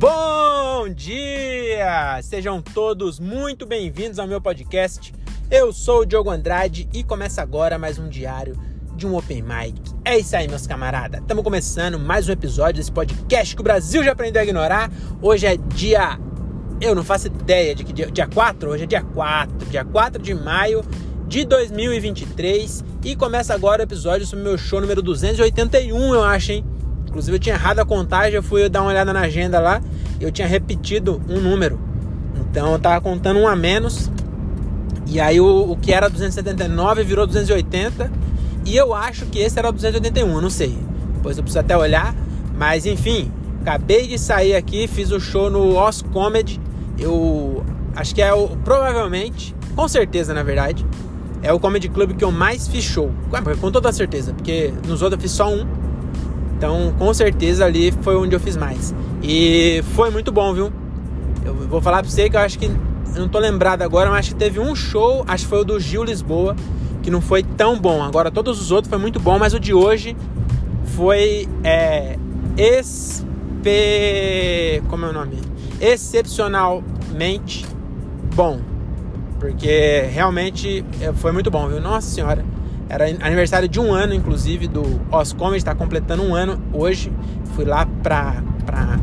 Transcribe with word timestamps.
Bom 0.00 0.88
dia! 0.90 2.22
Sejam 2.22 2.62
todos 2.62 3.18
muito 3.18 3.66
bem-vindos 3.66 4.20
ao 4.20 4.28
meu 4.28 4.40
podcast. 4.40 5.12
Eu 5.50 5.72
sou 5.72 6.02
o 6.02 6.06
Diogo 6.06 6.30
Andrade 6.30 6.88
e 6.94 7.02
começa 7.02 7.42
agora 7.42 7.80
mais 7.80 7.98
um 7.98 8.08
diário 8.08 8.56
de 8.94 9.08
um 9.08 9.16
Open 9.16 9.42
Mic. 9.42 9.74
É 10.04 10.16
isso 10.16 10.36
aí, 10.36 10.46
meus 10.46 10.68
camaradas. 10.68 11.20
Estamos 11.20 11.42
começando 11.42 11.98
mais 11.98 12.28
um 12.28 12.32
episódio 12.32 12.76
desse 12.76 12.92
podcast 12.92 13.56
que 13.56 13.60
o 13.60 13.64
Brasil 13.64 14.04
já 14.04 14.12
aprendeu 14.12 14.40
a 14.40 14.44
ignorar. 14.44 14.88
Hoje 15.20 15.46
é 15.46 15.56
dia. 15.56 16.16
Eu 16.80 16.94
não 16.94 17.02
faço 17.02 17.26
ideia 17.26 17.74
de 17.74 17.82
que 17.82 17.92
dia, 17.92 18.08
dia 18.08 18.28
4? 18.28 18.70
Hoje 18.70 18.84
é 18.84 18.86
dia 18.86 19.02
4. 19.02 19.66
Dia 19.66 19.84
4 19.84 20.22
de 20.22 20.32
maio 20.32 20.84
de 21.26 21.44
2023. 21.44 22.84
E 23.04 23.16
começa 23.16 23.52
agora 23.52 23.82
o 23.82 23.84
episódio 23.84 24.24
sobre 24.24 24.44
meu 24.44 24.56
show 24.56 24.80
número 24.80 25.02
281, 25.02 26.14
eu 26.14 26.22
acho, 26.22 26.52
hein? 26.52 26.64
Inclusive 27.08 27.36
eu 27.36 27.40
tinha 27.40 27.54
errado 27.54 27.80
a 27.80 27.84
contagem, 27.84 28.34
eu 28.34 28.42
fui 28.42 28.68
dar 28.68 28.82
uma 28.82 28.90
olhada 28.90 29.12
na 29.12 29.20
agenda 29.20 29.58
lá 29.58 29.80
eu 30.20 30.32
tinha 30.32 30.48
repetido 30.48 31.20
um 31.28 31.40
número. 31.40 31.78
Então 32.50 32.72
eu 32.72 32.78
tava 32.78 33.00
contando 33.00 33.38
um 33.38 33.46
a 33.46 33.54
menos. 33.54 34.10
E 35.06 35.20
aí 35.20 35.40
o, 35.40 35.70
o 35.70 35.76
que 35.76 35.92
era 35.92 36.08
279 36.08 37.04
virou 37.04 37.26
280. 37.26 38.10
E 38.64 38.76
eu 38.76 38.92
acho 38.92 39.26
que 39.26 39.38
esse 39.38 39.58
era 39.58 39.68
o 39.68 39.72
281, 39.72 40.28
eu 40.28 40.40
não 40.40 40.50
sei. 40.50 40.76
Depois 41.14 41.36
eu 41.36 41.42
preciso 41.42 41.60
até 41.60 41.76
olhar. 41.76 42.14
Mas 42.56 42.84
enfim, 42.84 43.30
acabei 43.60 44.08
de 44.08 44.18
sair 44.18 44.54
aqui, 44.54 44.88
fiz 44.88 45.12
o 45.12 45.20
show 45.20 45.48
no 45.48 45.80
Os 45.80 46.02
Comedy. 46.02 46.60
Eu 46.98 47.64
acho 47.94 48.14
que 48.14 48.20
é 48.20 48.34
o, 48.34 48.48
provavelmente, 48.64 49.54
com 49.76 49.86
certeza 49.86 50.34
na 50.34 50.42
verdade, 50.42 50.84
é 51.42 51.52
o 51.52 51.60
comedy 51.60 51.88
club 51.88 52.16
que 52.16 52.24
eu 52.24 52.32
mais 52.32 52.66
fiz 52.66 52.82
show. 52.82 53.12
Com 53.60 53.70
toda 53.70 53.92
certeza, 53.92 54.34
porque 54.34 54.74
nos 54.88 55.02
outros 55.02 55.12
eu 55.12 55.20
fiz 55.20 55.30
só 55.30 55.48
um. 55.48 55.64
Então, 56.58 56.92
com 56.98 57.14
certeza 57.14 57.64
ali 57.64 57.92
foi 58.02 58.16
onde 58.16 58.34
eu 58.34 58.40
fiz 58.40 58.56
mais. 58.56 58.92
E 59.22 59.80
foi 59.94 60.10
muito 60.10 60.32
bom, 60.32 60.52
viu? 60.52 60.72
Eu 61.44 61.54
vou 61.54 61.80
falar 61.80 62.02
pra 62.02 62.10
você 62.10 62.28
que 62.28 62.34
eu 62.36 62.40
acho 62.40 62.58
que. 62.58 62.66
Eu 62.66 63.22
não 63.22 63.28
tô 63.28 63.38
lembrado 63.38 63.82
agora, 63.82 64.10
mas 64.10 64.18
acho 64.18 64.30
que 64.30 64.34
teve 64.34 64.58
um 64.58 64.74
show, 64.74 65.24
acho 65.28 65.44
que 65.44 65.50
foi 65.50 65.60
o 65.60 65.64
do 65.64 65.78
Gil 65.78 66.02
Lisboa, 66.02 66.56
que 67.00 67.12
não 67.12 67.20
foi 67.20 67.44
tão 67.44 67.78
bom. 67.78 68.02
Agora, 68.02 68.28
todos 68.28 68.60
os 68.60 68.72
outros 68.72 68.90
foi 68.90 68.98
muito 68.98 69.20
bom, 69.20 69.38
mas 69.38 69.54
o 69.54 69.60
de 69.60 69.72
hoje 69.72 70.16
foi. 70.96 71.48
É, 71.62 72.18
espe... 72.56 73.22
Como 74.88 75.06
é 75.06 75.10
o 75.10 75.12
nome? 75.12 75.38
Excepcionalmente 75.80 77.64
bom. 78.34 78.58
Porque 79.38 80.08
realmente 80.12 80.84
é, 81.00 81.12
foi 81.12 81.30
muito 81.30 81.52
bom, 81.52 81.68
viu? 81.68 81.80
Nossa 81.80 82.10
Senhora. 82.10 82.44
Era 82.88 83.04
aniversário 83.20 83.68
de 83.68 83.78
um 83.78 83.92
ano, 83.92 84.14
inclusive, 84.14 84.66
do 84.66 84.82
Os 85.12 85.32
Comedy, 85.32 85.58
está 85.58 85.74
completando 85.74 86.22
um 86.22 86.34
ano 86.34 86.60
hoje. 86.72 87.12
Fui 87.54 87.64
lá 87.64 87.86
para 88.02 88.42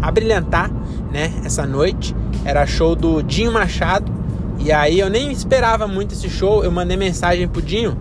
abrilhantar 0.01 0.71
né, 1.11 1.31
essa 1.43 1.65
noite. 1.67 2.15
Era 2.43 2.65
show 2.65 2.95
do 2.95 3.21
Dinho 3.21 3.51
Machado. 3.51 4.11
E 4.57 4.71
aí 4.71 4.99
eu 4.99 5.09
nem 5.09 5.31
esperava 5.31 5.87
muito 5.87 6.13
esse 6.13 6.29
show. 6.29 6.63
Eu 6.63 6.71
mandei 6.71 6.97
mensagem 6.97 7.47
pro 7.47 7.61
Dinho. 7.61 7.95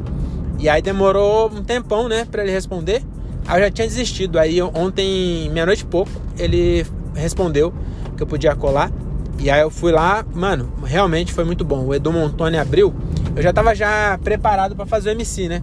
E 0.58 0.68
aí 0.68 0.80
demorou 0.80 1.50
um 1.50 1.62
tempão, 1.62 2.08
né, 2.08 2.24
para 2.24 2.42
ele 2.42 2.52
responder. 2.52 3.02
Aí 3.46 3.60
eu 3.60 3.64
já 3.66 3.70
tinha 3.70 3.86
desistido. 3.86 4.38
Aí 4.38 4.62
ontem, 4.62 5.50
meia-noite 5.50 5.82
e 5.82 5.86
pouco, 5.86 6.10
ele 6.38 6.86
respondeu 7.14 7.74
que 8.16 8.22
eu 8.22 8.26
podia 8.26 8.56
colar. 8.56 8.90
E 9.38 9.50
aí 9.50 9.60
eu 9.60 9.70
fui 9.70 9.92
lá, 9.92 10.24
mano, 10.32 10.72
realmente 10.84 11.32
foi 11.32 11.44
muito 11.44 11.64
bom. 11.64 11.84
O 11.84 11.94
Edu 11.94 12.10
Montoni 12.10 12.56
abriu. 12.56 12.94
Eu 13.36 13.42
já 13.42 13.52
tava 13.52 13.74
já 13.74 14.18
preparado 14.22 14.74
para 14.74 14.86
fazer 14.86 15.10
o 15.10 15.12
MC, 15.12 15.48
né? 15.48 15.62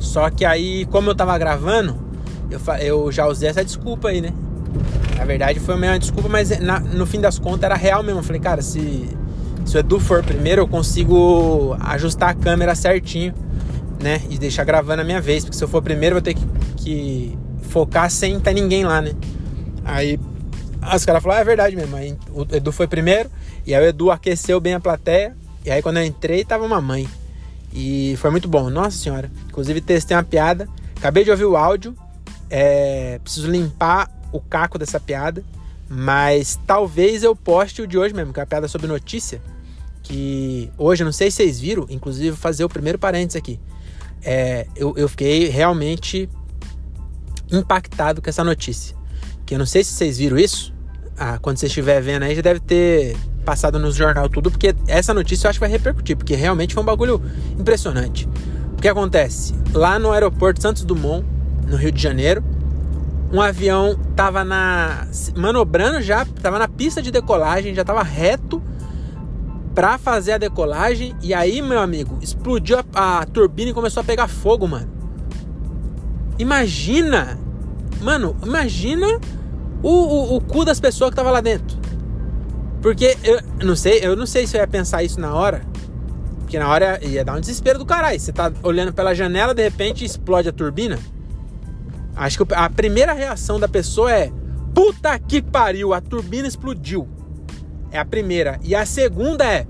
Só 0.00 0.28
que 0.30 0.44
aí, 0.44 0.86
como 0.86 1.10
eu 1.10 1.14
tava 1.14 1.36
gravando, 1.38 1.96
eu, 2.50 2.60
eu 2.80 3.12
já 3.12 3.26
usei 3.26 3.48
essa 3.48 3.64
desculpa 3.64 4.08
aí, 4.08 4.20
né? 4.20 4.32
Na 5.16 5.24
verdade 5.24 5.60
foi 5.60 5.76
meio 5.76 5.92
uma 5.92 5.98
desculpa, 5.98 6.28
mas 6.28 6.58
na, 6.58 6.80
no 6.80 7.06
fim 7.06 7.20
das 7.20 7.38
contas 7.38 7.64
era 7.64 7.74
real 7.74 8.02
mesmo. 8.02 8.20
Eu 8.20 8.24
falei, 8.24 8.40
cara, 8.40 8.62
se, 8.62 9.08
se 9.66 9.76
o 9.76 9.78
Edu 9.78 10.00
for 10.00 10.24
primeiro, 10.24 10.62
eu 10.62 10.66
consigo 10.66 11.76
ajustar 11.78 12.30
a 12.30 12.34
câmera 12.34 12.74
certinho, 12.74 13.34
né? 14.02 14.22
E 14.30 14.38
deixar 14.38 14.64
gravando 14.64 15.02
a 15.02 15.04
minha 15.04 15.20
vez. 15.20 15.44
Porque 15.44 15.56
se 15.56 15.62
eu 15.62 15.68
for 15.68 15.82
primeiro, 15.82 16.16
eu 16.16 16.20
vou 16.20 16.22
ter 16.22 16.34
que, 16.34 16.46
que 16.76 17.38
focar 17.68 18.10
sem 18.10 18.38
estar 18.38 18.52
ninguém 18.52 18.84
lá, 18.84 19.02
né? 19.02 19.12
Aí 19.84 20.18
os 20.94 21.04
caras 21.04 21.22
falaram, 21.22 21.40
ah, 21.40 21.42
é 21.42 21.44
verdade 21.44 21.76
mesmo. 21.76 21.94
Aí 21.96 22.16
o 22.32 22.46
Edu 22.50 22.72
foi 22.72 22.86
primeiro, 22.86 23.30
e 23.66 23.74
aí 23.74 23.84
o 23.84 23.88
Edu 23.88 24.10
aqueceu 24.10 24.58
bem 24.58 24.74
a 24.74 24.80
plateia. 24.80 25.36
E 25.64 25.70
aí 25.70 25.82
quando 25.82 25.98
eu 25.98 26.04
entrei, 26.04 26.44
tava 26.44 26.64
uma 26.64 26.80
mãe. 26.80 27.06
E 27.72 28.16
foi 28.18 28.30
muito 28.30 28.48
bom, 28.48 28.68
nossa 28.68 28.96
senhora. 28.96 29.30
Inclusive 29.46 29.80
testei 29.80 30.16
uma 30.16 30.22
piada. 30.22 30.68
Acabei 30.96 31.24
de 31.24 31.30
ouvir 31.30 31.44
o 31.44 31.56
áudio. 31.56 31.94
É, 32.48 33.18
preciso 33.22 33.50
limpar 33.50 34.10
o 34.32 34.40
caco 34.40 34.78
dessa 34.78 34.98
piada. 34.98 35.44
Mas 35.88 36.58
talvez 36.66 37.22
eu 37.22 37.34
poste 37.34 37.82
o 37.82 37.86
de 37.86 37.98
hoje 37.98 38.14
mesmo, 38.14 38.32
que 38.32 38.40
é 38.40 38.42
a 38.42 38.46
piada 38.46 38.68
sobre 38.68 38.86
notícia. 38.86 39.40
Que 40.02 40.70
hoje, 40.76 41.04
não 41.04 41.12
sei 41.12 41.30
se 41.30 41.38
vocês 41.38 41.60
viram, 41.60 41.86
inclusive 41.90 42.36
fazer 42.36 42.64
o 42.64 42.68
primeiro 42.68 42.98
parênteses 42.98 43.36
aqui. 43.36 43.60
É, 44.22 44.66
eu, 44.76 44.94
eu 44.96 45.08
fiquei 45.08 45.48
realmente 45.48 46.28
impactado 47.50 48.20
com 48.20 48.28
essa 48.28 48.44
notícia. 48.44 48.96
Que 49.44 49.54
eu 49.54 49.58
não 49.58 49.66
sei 49.66 49.82
se 49.82 49.92
vocês 49.92 50.18
viram 50.18 50.38
isso. 50.38 50.72
Ah, 51.16 51.38
quando 51.38 51.58
você 51.58 51.66
estiver 51.66 52.00
vendo 52.00 52.22
aí, 52.22 52.34
já 52.34 52.42
deve 52.42 52.60
ter 52.60 53.16
passado 53.44 53.78
no 53.78 53.90
jornal 53.90 54.28
tudo, 54.28 54.50
porque 54.50 54.74
essa 54.86 55.12
notícia 55.14 55.46
eu 55.46 55.50
acho 55.50 55.58
que 55.58 55.64
vai 55.64 55.70
repercutir, 55.70 56.16
porque 56.16 56.34
realmente 56.34 56.74
foi 56.74 56.82
um 56.82 56.86
bagulho 56.86 57.22
impressionante. 57.58 58.28
O 58.72 58.76
que 58.80 58.88
acontece? 58.88 59.54
Lá 59.72 59.98
no 59.98 60.12
aeroporto 60.12 60.62
Santos 60.62 60.84
Dumont, 60.84 61.24
no 61.66 61.76
Rio 61.76 61.92
de 61.92 62.02
Janeiro, 62.02 62.42
um 63.32 63.40
avião 63.40 63.96
tava 64.16 64.44
na 64.44 65.06
manobrando 65.36 66.02
já, 66.02 66.24
tava 66.24 66.58
na 66.58 66.66
pista 66.66 67.00
de 67.00 67.10
decolagem, 67.10 67.74
já 67.74 67.84
tava 67.84 68.02
reto 68.02 68.62
para 69.74 69.98
fazer 69.98 70.32
a 70.32 70.38
decolagem 70.38 71.14
e 71.22 71.32
aí, 71.32 71.62
meu 71.62 71.78
amigo, 71.78 72.18
explodiu 72.20 72.78
a, 72.94 73.20
a 73.20 73.26
turbina 73.26 73.70
e 73.70 73.74
começou 73.74 74.00
a 74.00 74.04
pegar 74.04 74.26
fogo, 74.26 74.66
mano. 74.66 74.90
Imagina, 76.38 77.38
mano, 78.00 78.36
imagina 78.44 79.06
o, 79.82 79.90
o, 79.90 80.36
o 80.36 80.40
cu 80.40 80.64
das 80.64 80.80
pessoas 80.80 81.10
que 81.10 81.16
tava 81.16 81.30
lá 81.30 81.40
dentro. 81.40 81.79
Porque 82.82 83.16
eu 83.22 83.40
não 83.66 83.76
sei, 83.76 84.00
eu 84.02 84.16
não 84.16 84.26
sei 84.26 84.46
se 84.46 84.56
eu 84.56 84.60
ia 84.60 84.66
pensar 84.66 85.02
isso 85.02 85.20
na 85.20 85.34
hora. 85.34 85.62
Porque 86.40 86.58
na 86.58 86.68
hora 86.68 86.98
ia 87.04 87.24
dar 87.24 87.36
um 87.36 87.40
desespero 87.40 87.78
do 87.78 87.86
caralho. 87.86 88.18
Você 88.18 88.32
tá 88.32 88.52
olhando 88.62 88.92
pela 88.92 89.14
janela, 89.14 89.54
de 89.54 89.62
repente 89.62 90.04
explode 90.04 90.48
a 90.48 90.52
turbina. 90.52 90.98
Acho 92.16 92.44
que 92.44 92.54
a 92.54 92.68
primeira 92.68 93.12
reação 93.12 93.60
da 93.60 93.68
pessoa 93.68 94.12
é: 94.12 94.32
Puta 94.74 95.18
que 95.18 95.42
pariu, 95.42 95.92
a 95.92 96.00
turbina 96.00 96.48
explodiu. 96.48 97.08
É 97.90 97.98
a 97.98 98.04
primeira. 98.04 98.58
E 98.62 98.74
a 98.74 98.86
segunda 98.86 99.44
é: 99.44 99.66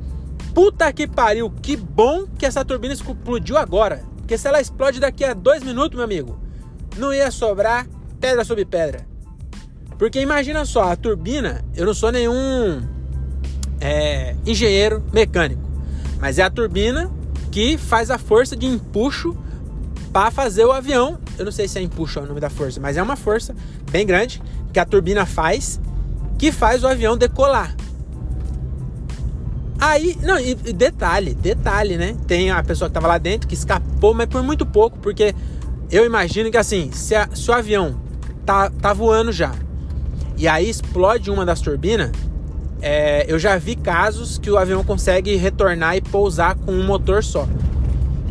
Puta 0.55 0.93
que 0.93 1.07
pariu, 1.07 1.51
que 1.51 1.77
bom 1.77 2.27
que 2.39 2.47
essa 2.47 2.65
turbina 2.65 2.95
explodiu 2.95 3.59
agora. 3.59 4.03
Porque 4.19 4.39
se 4.39 4.47
ela 4.47 4.61
explode 4.61 5.01
daqui 5.01 5.25
a 5.25 5.35
dois 5.35 5.63
minutos, 5.63 5.97
meu 5.97 6.05
amigo, 6.05 6.41
não 6.97 7.13
ia 7.13 7.31
sobrar 7.31 7.87
pedra 8.21 8.45
sobre 8.45 8.65
pedra. 8.65 9.07
Porque 9.99 10.21
imagina 10.21 10.65
só, 10.65 10.91
a 10.91 10.97
turbina, 10.97 11.63
eu 11.75 11.85
não 11.85 11.93
sou 11.93 12.11
nenhum 12.11 13.00
é, 13.81 14.35
engenheiro 14.47 15.03
mecânico, 15.13 15.63
mas 16.21 16.39
é 16.39 16.43
a 16.43 16.51
turbina 16.51 17.11
que 17.51 17.77
faz 17.79 18.11
a 18.11 18.19
força 18.19 18.57
de 18.57 18.67
empuxo 18.67 19.37
para 20.13 20.31
fazer 20.31 20.65
o 20.65 20.73
avião. 20.73 21.19
Eu 21.39 21.45
não 21.45 21.53
sei 21.53 21.67
se 21.67 21.79
é 21.79 21.83
empuxo 21.83 22.19
é 22.19 22.23
o 22.23 22.27
nome 22.27 22.41
da 22.41 22.51
força, 22.51 22.81
mas 22.81 22.97
é 22.97 23.03
uma 23.03 23.17
força 23.17 23.55
bem 23.91 24.07
grande 24.07 24.41
que 24.73 24.79
a 24.79 24.85
turbina 24.85 25.25
faz, 25.27 25.81
que 26.39 26.53
faz 26.53 26.85
o 26.85 26.89
avião 26.89 27.17
decolar. 27.17 27.75
Aí, 29.81 30.19
não, 30.23 30.39
e 30.39 30.55
detalhe, 30.55 31.35
detalhe, 31.35 31.97
né? 31.97 32.15
Tem 32.27 32.51
a 32.51 32.63
pessoa 32.63 32.89
que 32.91 32.95
tava 32.95 33.09
lá 33.09 33.17
dentro 33.17 33.49
que 33.49 33.55
escapou, 33.55 34.13
mas 34.13 34.27
por 34.27 34.43
muito 34.43 34.67
pouco, 34.67 34.99
porque 34.99 35.35
eu 35.91 36.05
imagino 36.05 36.51
que 36.51 36.59
assim, 36.59 36.93
se, 36.93 37.15
a, 37.15 37.29
se 37.35 37.51
o 37.51 37.55
avião 37.55 37.99
tá, 38.45 38.69
tá 38.69 38.93
voando 38.93 39.33
já 39.33 39.55
e 40.37 40.49
aí 40.49 40.71
explode 40.71 41.31
uma 41.31 41.45
das 41.45 41.61
turbinas, 41.61 42.11
é, 42.83 43.25
eu 43.29 43.39
já 43.39 43.57
vi 43.57 43.77
casos 43.77 44.39
que 44.39 44.51
o 44.51 44.57
avião 44.57 44.83
consegue 44.83 45.37
retornar 45.37 45.97
e 45.97 46.01
pousar 46.01 46.55
com 46.55 46.73
um 46.73 46.85
motor 46.85 47.23
só. 47.23 47.47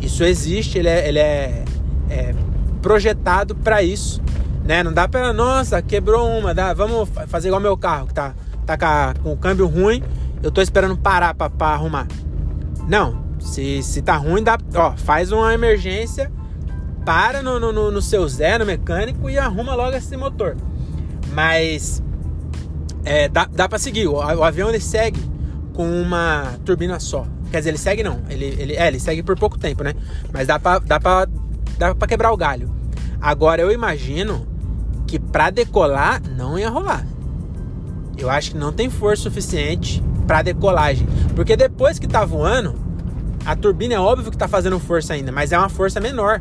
Isso 0.00 0.24
existe, 0.24 0.78
ele 0.78 0.88
é, 0.88 1.08
ele 1.08 1.18
é, 1.18 1.64
é 2.08 2.34
projetado 2.82 3.54
para 3.54 3.82
isso. 3.82 4.22
Né? 4.64 4.82
Não 4.82 4.92
dá 4.92 5.08
para, 5.08 5.32
nossa, 5.32 5.80
quebrou 5.82 6.28
uma, 6.28 6.54
dá, 6.54 6.72
vamos 6.72 7.08
fazer 7.28 7.48
igual 7.48 7.60
meu 7.60 7.76
carro, 7.76 8.06
que 8.06 8.14
tá, 8.14 8.34
tá 8.66 9.14
com 9.22 9.32
o 9.32 9.36
câmbio 9.36 9.66
ruim, 9.66 10.02
eu 10.42 10.50
tô 10.50 10.60
esperando 10.60 10.96
parar 10.96 11.34
para 11.34 11.72
arrumar. 11.72 12.06
Não, 12.88 13.24
se, 13.38 13.82
se 13.82 14.02
tá 14.02 14.16
ruim, 14.16 14.42
dá, 14.42 14.58
ó, 14.74 14.92
faz 14.96 15.32
uma 15.32 15.52
emergência, 15.52 16.30
para 17.04 17.42
no, 17.42 17.58
no, 17.58 17.90
no 17.90 18.02
seu 18.02 18.28
Zé, 18.28 18.58
no 18.58 18.66
mecânico, 18.66 19.28
e 19.28 19.38
arruma 19.38 19.74
logo 19.74 19.96
esse 19.96 20.16
motor. 20.16 20.56
Mas 21.32 22.02
é, 23.04 23.28
dá, 23.28 23.46
dá 23.46 23.68
para 23.68 23.78
seguir. 23.78 24.06
O, 24.06 24.14
o, 24.14 24.44
avião 24.44 24.68
ele 24.68 24.80
segue 24.80 25.20
com 25.74 25.88
uma 26.00 26.58
turbina 26.64 26.98
só. 27.00 27.26
Quer 27.50 27.58
dizer, 27.58 27.70
ele 27.70 27.78
segue 27.78 28.02
não. 28.02 28.22
Ele, 28.28 28.44
ele, 28.58 28.74
é, 28.74 28.86
ele 28.88 29.00
segue 29.00 29.22
por 29.22 29.38
pouco 29.38 29.58
tempo, 29.58 29.82
né? 29.82 29.94
Mas 30.32 30.46
dá 30.46 30.58
pra, 30.58 30.78
dá 30.78 31.00
pra, 31.00 31.26
dá 31.78 31.94
pra 31.94 32.08
quebrar 32.08 32.32
o 32.32 32.36
galho. 32.36 32.70
Agora 33.20 33.60
eu 33.60 33.70
imagino 33.70 34.46
que 35.06 35.18
para 35.18 35.50
decolar 35.50 36.22
não 36.36 36.58
ia 36.58 36.70
rolar. 36.70 37.06
Eu 38.16 38.30
acho 38.30 38.52
que 38.52 38.58
não 38.58 38.72
tem 38.72 38.90
força 38.90 39.24
suficiente 39.24 40.02
para 40.26 40.42
decolagem. 40.42 41.06
Porque 41.34 41.56
depois 41.56 41.98
que 41.98 42.06
tá 42.06 42.24
voando, 42.24 42.74
a 43.44 43.56
turbina 43.56 43.94
é 43.94 43.98
óbvio 43.98 44.30
que 44.30 44.36
tá 44.36 44.46
fazendo 44.46 44.78
força 44.78 45.14
ainda, 45.14 45.32
mas 45.32 45.52
é 45.52 45.58
uma 45.58 45.68
força 45.68 46.00
menor. 46.00 46.40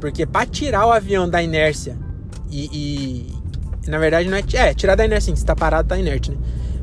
Porque 0.00 0.26
para 0.26 0.46
tirar 0.46 0.86
o 0.86 0.92
avião 0.92 1.28
da 1.28 1.42
inércia 1.42 1.98
e, 2.50 2.68
e, 2.72 3.33
na 3.88 3.98
verdade 3.98 4.28
não 4.28 4.36
é, 4.36 4.42
é 4.54 4.74
tirar 4.74 4.94
da 4.94 5.04
inércia, 5.04 5.34
sim, 5.34 5.36
se 5.36 5.44
tá 5.44 5.54
parado 5.54 5.88
tá 5.88 5.98
inerte, 5.98 6.30
né? 6.30 6.36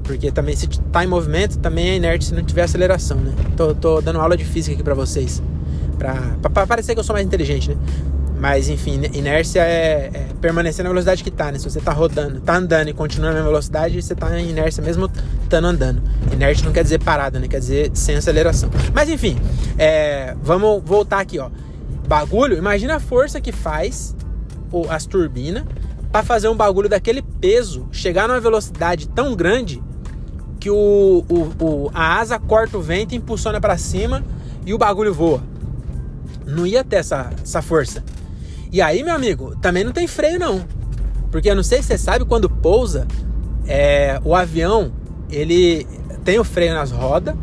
Porque 0.03 0.31
também 0.31 0.55
se 0.55 0.67
tá 0.67 1.03
em 1.03 1.07
movimento, 1.07 1.57
também 1.59 1.89
é 1.89 1.95
inerte 1.95 2.25
se 2.25 2.33
não 2.33 2.43
tiver 2.43 2.63
aceleração, 2.63 3.17
né? 3.17 3.33
Tô, 3.55 3.73
tô 3.73 4.01
dando 4.01 4.19
aula 4.19 4.35
de 4.35 4.43
física 4.43 4.73
aqui 4.73 4.83
para 4.83 4.95
vocês, 4.95 5.41
para 5.97 6.13
pra 6.49 6.67
parecer 6.67 6.93
que 6.93 6.99
eu 6.99 7.03
sou 7.03 7.13
mais 7.13 7.25
inteligente, 7.25 7.69
né? 7.69 7.77
Mas 8.41 8.69
enfim, 8.69 8.99
inércia 9.13 9.61
é, 9.61 10.09
é, 10.11 10.27
permanecer 10.41 10.83
na 10.83 10.89
velocidade 10.89 11.23
que 11.23 11.29
tá, 11.29 11.51
né? 11.51 11.59
Se 11.59 11.69
você 11.69 11.79
tá 11.79 11.91
rodando, 11.91 12.41
tá 12.41 12.55
andando 12.55 12.89
e 12.89 12.93
continua 12.93 13.29
na 13.29 13.35
mesma 13.35 13.49
velocidade, 13.49 14.01
você 14.01 14.15
tá 14.15 14.39
em 14.39 14.49
inércia 14.49 14.83
mesmo 14.83 15.07
estando 15.43 15.67
andando. 15.67 16.01
Inerte 16.33 16.65
não 16.65 16.71
quer 16.71 16.81
dizer 16.81 16.97
parada, 17.03 17.39
né? 17.39 17.47
Quer 17.47 17.59
dizer 17.59 17.91
sem 17.93 18.15
aceleração. 18.15 18.71
Mas 18.95 19.09
enfim, 19.09 19.37
é, 19.77 20.35
vamos 20.41 20.81
voltar 20.83 21.19
aqui, 21.19 21.37
ó. 21.37 21.51
Bagulho, 22.07 22.57
imagina 22.57 22.95
a 22.95 22.99
força 22.99 23.39
que 23.39 23.51
faz 23.51 24.15
as 24.89 25.05
turbinas 25.05 25.63
para 26.11 26.23
fazer 26.23 26.49
um 26.49 26.55
bagulho 26.55 26.89
daquele 26.89 27.21
peso 27.21 27.87
chegar 27.91 28.27
numa 28.27 28.39
velocidade 28.39 29.07
tão 29.07 29.35
grande 29.35 29.81
que 30.59 30.69
o, 30.69 31.25
o, 31.27 31.63
o 31.63 31.91
a 31.93 32.19
asa 32.19 32.37
corta 32.37 32.77
o 32.77 32.81
vento, 32.81 33.15
impulsiona 33.15 33.59
para 33.59 33.77
cima 33.77 34.23
e 34.65 34.73
o 34.73 34.77
bagulho 34.77 35.13
voa. 35.13 35.41
Não 36.45 36.67
ia 36.67 36.83
ter 36.83 36.97
essa, 36.97 37.31
essa 37.41 37.61
força. 37.61 38.03
E 38.71 38.81
aí, 38.81 39.03
meu 39.03 39.15
amigo, 39.15 39.55
também 39.61 39.83
não 39.83 39.91
tem 39.91 40.05
freio 40.05 40.39
não. 40.39 40.65
Porque 41.31 41.49
eu 41.49 41.55
não 41.55 41.63
sei 41.63 41.81
se 41.81 41.87
você 41.87 41.97
sabe, 41.97 42.25
quando 42.25 42.49
pousa, 42.49 43.07
é, 43.65 44.19
o 44.23 44.35
avião, 44.35 44.91
ele 45.29 45.87
tem 46.23 46.39
o 46.39 46.43
freio 46.43 46.73
nas 46.73 46.91
rodas, 46.91 47.35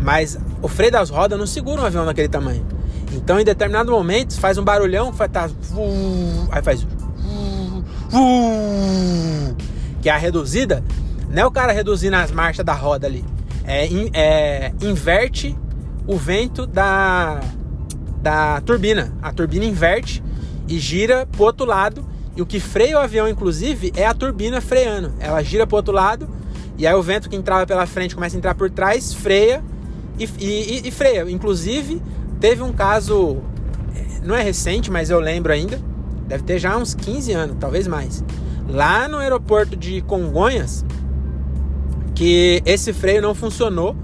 mas 0.00 0.38
o 0.60 0.68
freio 0.68 0.92
das 0.92 1.10
rodas 1.10 1.38
não 1.38 1.46
segura 1.46 1.82
um 1.82 1.84
avião 1.84 2.04
daquele 2.04 2.28
tamanho. 2.28 2.66
Então, 3.12 3.40
em 3.40 3.44
determinado 3.44 3.90
momento, 3.90 4.38
faz 4.38 4.58
um 4.58 4.64
barulhão, 4.64 5.12
faz, 5.12 5.30
tá, 5.30 5.48
aí 6.50 6.62
faz 6.62 6.86
que 10.02 10.08
é 10.08 10.12
a 10.12 10.16
reduzida, 10.16 10.82
não 11.28 11.42
é 11.42 11.46
o 11.46 11.50
cara 11.50 11.72
reduzindo 11.72 12.16
as 12.16 12.30
marchas 12.30 12.64
da 12.64 12.72
roda 12.72 13.06
ali, 13.06 13.24
é, 13.64 13.88
é 14.12 14.72
inverte 14.80 15.56
o 16.06 16.16
vento 16.16 16.66
da, 16.66 17.40
da 18.22 18.60
turbina. 18.60 19.12
A 19.20 19.32
turbina 19.32 19.64
inverte 19.64 20.22
e 20.68 20.78
gira 20.78 21.26
pro 21.26 21.44
outro 21.44 21.66
lado. 21.66 22.06
E 22.36 22.42
o 22.42 22.46
que 22.46 22.60
freia 22.60 22.96
o 22.96 23.00
avião, 23.00 23.26
inclusive, 23.26 23.92
é 23.96 24.06
a 24.06 24.12
turbina 24.12 24.60
freando. 24.60 25.14
Ela 25.18 25.42
gira 25.42 25.66
pro 25.66 25.76
outro 25.76 25.92
lado 25.92 26.28
e 26.78 26.86
aí 26.86 26.94
o 26.94 27.02
vento 27.02 27.28
que 27.28 27.36
entrava 27.36 27.66
pela 27.66 27.86
frente 27.86 28.14
começa 28.14 28.36
a 28.36 28.38
entrar 28.38 28.54
por 28.54 28.70
trás, 28.70 29.14
freia 29.14 29.64
e, 30.18 30.28
e, 30.38 30.88
e 30.88 30.90
freia. 30.90 31.28
Inclusive, 31.30 32.02
teve 32.38 32.62
um 32.62 32.72
caso, 32.72 33.38
é, 33.94 34.26
não 34.26 34.34
é 34.34 34.42
recente, 34.42 34.90
mas 34.90 35.08
eu 35.08 35.18
lembro 35.18 35.52
ainda, 35.52 35.80
deve 36.26 36.42
ter 36.44 36.58
já 36.58 36.76
uns 36.76 36.94
15 36.94 37.32
anos, 37.32 37.56
talvez 37.58 37.86
mais. 37.86 38.24
Lá 38.68 39.08
no 39.08 39.18
aeroporto 39.18 39.76
de 39.76 40.00
Congonhas, 40.02 40.84
que 42.14 42.62
esse 42.64 42.92
freio 42.92 43.22
não 43.22 43.34
funcionou 43.34 43.94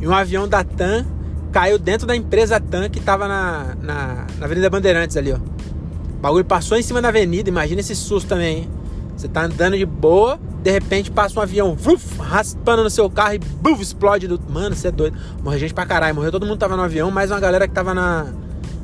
e 0.00 0.06
um 0.06 0.14
avião 0.14 0.46
da 0.46 0.62
TAM 0.62 1.06
caiu 1.50 1.78
dentro 1.78 2.06
da 2.06 2.14
empresa 2.14 2.60
TAM 2.60 2.88
que 2.88 2.98
estava 2.98 3.28
na, 3.28 3.76
na, 3.82 4.26
na 4.38 4.46
Avenida 4.46 4.70
Bandeirantes 4.70 5.16
ali, 5.16 5.32
ó. 5.32 5.36
O 5.36 6.20
bagulho 6.22 6.44
passou 6.44 6.78
em 6.78 6.82
cima 6.82 7.02
da 7.02 7.08
avenida, 7.08 7.48
imagina 7.48 7.80
esse 7.80 7.96
susto 7.96 8.28
também, 8.28 8.58
hein? 8.58 8.70
Você 9.16 9.28
tá 9.28 9.44
andando 9.44 9.76
de 9.76 9.84
boa, 9.84 10.38
de 10.62 10.70
repente 10.70 11.10
passa 11.10 11.38
um 11.38 11.42
avião 11.42 11.74
vuf, 11.74 12.18
raspando 12.18 12.82
no 12.82 12.90
seu 12.90 13.10
carro 13.10 13.34
e 13.34 13.38
buf, 13.38 13.82
explode. 13.82 14.26
Do... 14.26 14.40
Mano, 14.48 14.74
você 14.74 14.88
é 14.88 14.90
doido. 14.90 15.16
Morreu 15.42 15.58
gente 15.58 15.74
pra 15.74 15.84
caralho. 15.84 16.14
Morreu 16.14 16.30
todo 16.30 16.46
mundo 16.46 16.58
tava 16.58 16.76
no 16.76 16.82
avião, 16.82 17.10
mais 17.10 17.30
uma 17.30 17.40
galera 17.40 17.68
que 17.68 17.74
tava 17.74 17.92
na, 17.92 18.26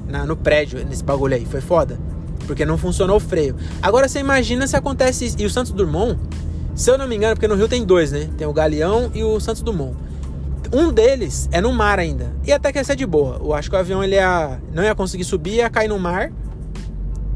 na, 0.07 0.27
no 0.27 0.37
prédio, 0.37 0.85
nesse 0.85 1.03
bagulho 1.03 1.35
aí. 1.35 1.45
Foi 1.45 1.61
foda. 1.61 1.99
Porque 2.49 2.65
não 2.65 2.77
funcionou 2.77 3.19
o 3.19 3.21
freio. 3.21 3.55
Agora 3.81 4.09
você 4.09 4.19
imagina 4.19 4.67
se 4.67 4.75
acontece 4.75 5.27
isso. 5.27 5.37
E 5.39 5.47
o 5.47 5.51
Santos 5.51 5.71
Dumont, 5.71 6.19
se 6.75 6.91
eu 6.91 6.99
não 6.99 7.07
me 7.07 7.15
engano, 7.15 7.37
porque 7.37 7.47
no 7.47 7.55
Rio 7.55 7.69
tem 7.69 7.85
dois, 7.85 8.11
né? 8.11 8.29
Tem 8.37 8.47
o 8.47 8.53
Galeão 8.53 9.13
e 9.15 9.23
o 9.23 9.39
Santos 9.39 9.63
Dumont. 9.63 9.95
Um 10.73 10.93
deles 10.93 11.49
é 11.53 11.61
no 11.61 11.73
mar 11.73 12.01
ainda. 12.01 12.33
E 12.45 12.53
até 12.53 12.73
que 12.73 12.79
ia 12.79 12.85
ser 12.85 12.97
de 12.97 13.07
boa. 13.07 13.39
Eu 13.41 13.55
acho 13.55 13.71
que 13.71 13.77
o 13.77 13.79
avião 13.79 14.03
ele 14.03 14.17
ia, 14.17 14.59
não 14.75 14.83
ia 14.83 14.95
conseguir 14.95 15.25
subir, 15.25 15.57
ia 15.57 15.71
cair 15.71 15.89
no 15.89 15.99
mar 15.99 16.33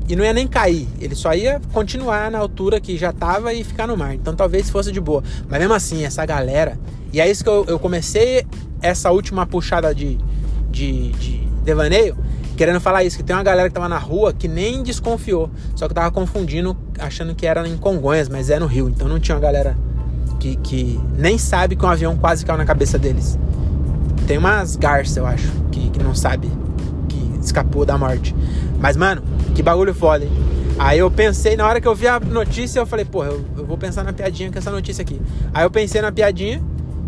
e 0.09 0.17
não 0.17 0.25
ia 0.25 0.33
nem 0.33 0.47
cair, 0.47 0.89
ele 1.01 1.15
só 1.15 1.33
ia 1.33 1.61
continuar 1.73 2.31
na 2.31 2.39
altura 2.39 2.81
que 2.81 2.99
já 2.99 3.13
tava 3.13 3.55
e 3.55 3.63
ficar 3.63 3.87
no 3.87 3.97
mar. 3.97 4.15
Então 4.15 4.35
talvez 4.35 4.69
fosse 4.69 4.93
de 4.93 5.01
boa. 5.01 5.23
Mas 5.49 5.61
mesmo 5.61 5.75
assim, 5.75 6.05
essa 6.05 6.27
galera. 6.27 6.79
E 7.13 7.21
é 7.21 7.31
isso 7.31 7.45
que 7.45 7.51
eu, 7.51 7.65
eu 7.69 7.79
comecei 7.79 8.45
essa 8.81 9.11
última 9.11 9.47
puxada 9.47 9.95
de, 9.95 10.19
de, 10.71 11.13
de 11.13 11.39
devaneio, 11.65 12.17
querendo 12.57 12.81
falar 12.81 13.05
isso, 13.05 13.17
que 13.17 13.23
tem 13.23 13.35
uma 13.35 13.43
galera 13.43 13.69
que 13.69 13.75
tava 13.75 13.89
na 13.89 13.99
rua 13.99 14.33
que 14.33 14.49
nem 14.49 14.83
desconfiou. 14.83 15.51
Só 15.75 15.89
que 15.89 15.95
tava 15.95 16.11
confundindo, 16.11 16.77
achando 16.99 17.35
que 17.35 17.47
era 17.47 17.67
em 17.67 17.77
Congonhas, 17.77 18.29
mas 18.29 18.51
é 18.51 18.59
no 18.59 18.67
Rio. 18.67 18.89
Então 18.89 19.09
não 19.09 19.19
tinha 19.19 19.35
uma 19.35 19.41
galera 19.41 19.77
que, 20.39 20.57
que 20.57 21.01
nem 21.17 21.39
sabe 21.39 21.77
que 21.77 21.85
um 21.85 21.89
avião 21.89 22.17
quase 22.17 22.45
caiu 22.45 22.59
na 22.59 22.65
cabeça 22.65 22.99
deles. 22.99 23.39
Tem 24.27 24.39
umas 24.39 24.77
garças, 24.77 25.17
eu 25.17 25.27
acho, 25.27 25.51
que, 25.71 25.91
que 25.91 26.03
não 26.03 26.15
sabe 26.15 26.51
que 27.09 27.39
escapou 27.41 27.85
da 27.85 27.97
morte. 27.97 28.35
Mas, 28.81 28.97
mano, 28.97 29.23
que 29.55 29.63
bagulho 29.63 29.95
foda, 29.95 30.25
hein? 30.25 30.33
Aí 30.79 30.99
eu 30.99 31.11
pensei, 31.11 31.57
na 31.57 31.67
hora 31.67 31.81
que 31.81 31.87
eu 31.87 31.95
vi 31.95 32.09
a 32.09 32.19
notícia, 32.19 32.81
eu 32.81 32.87
falei, 32.87 33.05
porra, 33.05 33.29
eu, 33.29 33.45
eu, 33.57 33.65
vou 33.65 33.79
pensar 33.79 34.03
na 34.03 34.13
piadinha 34.13 34.51
com 34.51 34.59
essa 34.59 34.71
notícia 34.71 35.03
aqui. 35.03 35.21
Aí 35.53 35.65
eu 35.65 35.71
pensei 35.71 36.01
na 36.01 36.11
piadinha, 36.11 36.63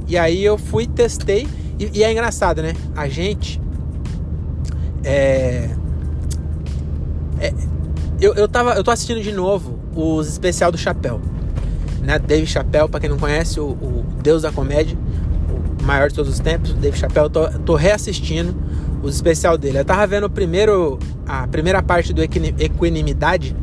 e 0.07 0.17
aí 0.17 0.45
eu 0.45 0.57
fui, 0.57 0.87
testei, 0.87 1.49
e, 1.79 1.99
e 1.99 2.05
é 2.05 2.13
engraçado, 2.13 2.63
né? 2.63 2.75
A 2.95 3.09
gente. 3.09 3.61
É. 5.05 5.71
é 7.41 7.55
eu, 8.21 8.35
eu, 8.35 8.49
tava, 8.49 8.75
eu 8.75 8.85
tô 8.85 8.91
assistindo 8.91 9.21
de 9.21 9.33
novo 9.33 9.79
os 9.95 10.29
especial 10.29 10.71
do 10.73 10.79
Chapéu. 10.79 11.21
Né? 12.01 12.19
Dave 12.19 12.47
Chapéu, 12.47 12.89
pra 12.89 13.01
quem 13.01 13.09
não 13.09 13.19
conhece, 13.19 13.59
o, 13.61 13.65
o 13.71 14.05
Deus 14.23 14.43
da 14.43 14.53
Comédia, 14.53 14.97
o 15.81 15.83
maior 15.83 16.09
de 16.09 16.15
todos 16.15 16.33
os 16.33 16.39
tempos, 16.39 16.73
Dave 16.75 16.97
Chapéu, 16.97 17.29
tô, 17.29 17.49
tô 17.61 17.75
reassistindo 17.75 18.55
os 19.03 19.15
especial 19.15 19.59
dele. 19.59 19.79
Eu 19.79 19.85
tava 19.85 20.07
vendo 20.07 20.25
o 20.25 20.31
primeiro, 20.31 20.99
a 21.27 21.47
primeira 21.47 21.83
parte 21.83 22.13
do 22.13 22.23
Equanimidade, 22.23 23.55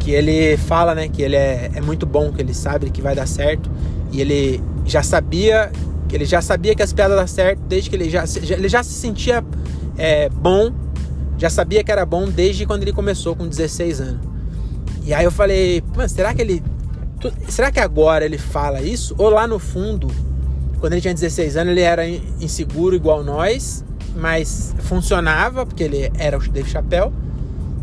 que 0.00 0.10
ele 0.10 0.56
fala, 0.56 0.94
né, 0.94 1.08
que 1.08 1.22
ele 1.22 1.36
é, 1.36 1.70
é 1.74 1.80
muito 1.80 2.06
bom, 2.06 2.32
que 2.32 2.40
ele 2.40 2.54
sabe 2.54 2.90
que 2.90 3.00
vai 3.00 3.14
dar 3.14 3.26
certo, 3.26 3.70
e 4.12 4.20
ele 4.20 4.62
já 4.84 5.02
sabia, 5.02 5.70
que 6.08 6.14
ele 6.14 6.24
já 6.24 6.40
sabia 6.40 6.74
que 6.74 6.82
as 6.82 6.92
piadas 6.92 7.16
dar 7.16 7.26
certo 7.26 7.60
desde 7.66 7.88
que 7.88 7.96
ele 7.96 8.10
já, 8.10 8.24
ele 8.50 8.68
já 8.68 8.82
se 8.82 8.92
sentia 8.92 9.42
é, 9.96 10.28
bom, 10.28 10.72
já 11.38 11.50
sabia 11.50 11.82
que 11.82 11.90
era 11.90 12.04
bom 12.04 12.28
desde 12.28 12.66
quando 12.66 12.82
ele 12.82 12.92
começou 12.92 13.34
com 13.34 13.46
16 13.46 14.00
anos. 14.00 14.20
E 15.04 15.12
aí 15.12 15.24
eu 15.24 15.30
falei, 15.30 15.82
será 16.08 16.32
que 16.32 16.40
ele 16.40 16.62
será 17.48 17.72
que 17.72 17.80
agora 17.80 18.24
ele 18.24 18.36
fala 18.36 18.82
isso 18.82 19.14
ou 19.16 19.30
lá 19.30 19.46
no 19.46 19.58
fundo, 19.58 20.08
quando 20.78 20.92
ele 20.92 21.00
tinha 21.00 21.14
16 21.14 21.56
anos, 21.56 21.72
ele 21.72 21.80
era 21.80 22.06
inseguro 22.06 22.94
igual 22.94 23.24
nós 23.24 23.84
mas 24.14 24.74
funcionava, 24.80 25.66
porque 25.66 25.82
ele 25.82 26.10
era 26.16 26.38
o 26.38 26.40
Dave 26.40 26.70
Chappelle. 26.70 27.12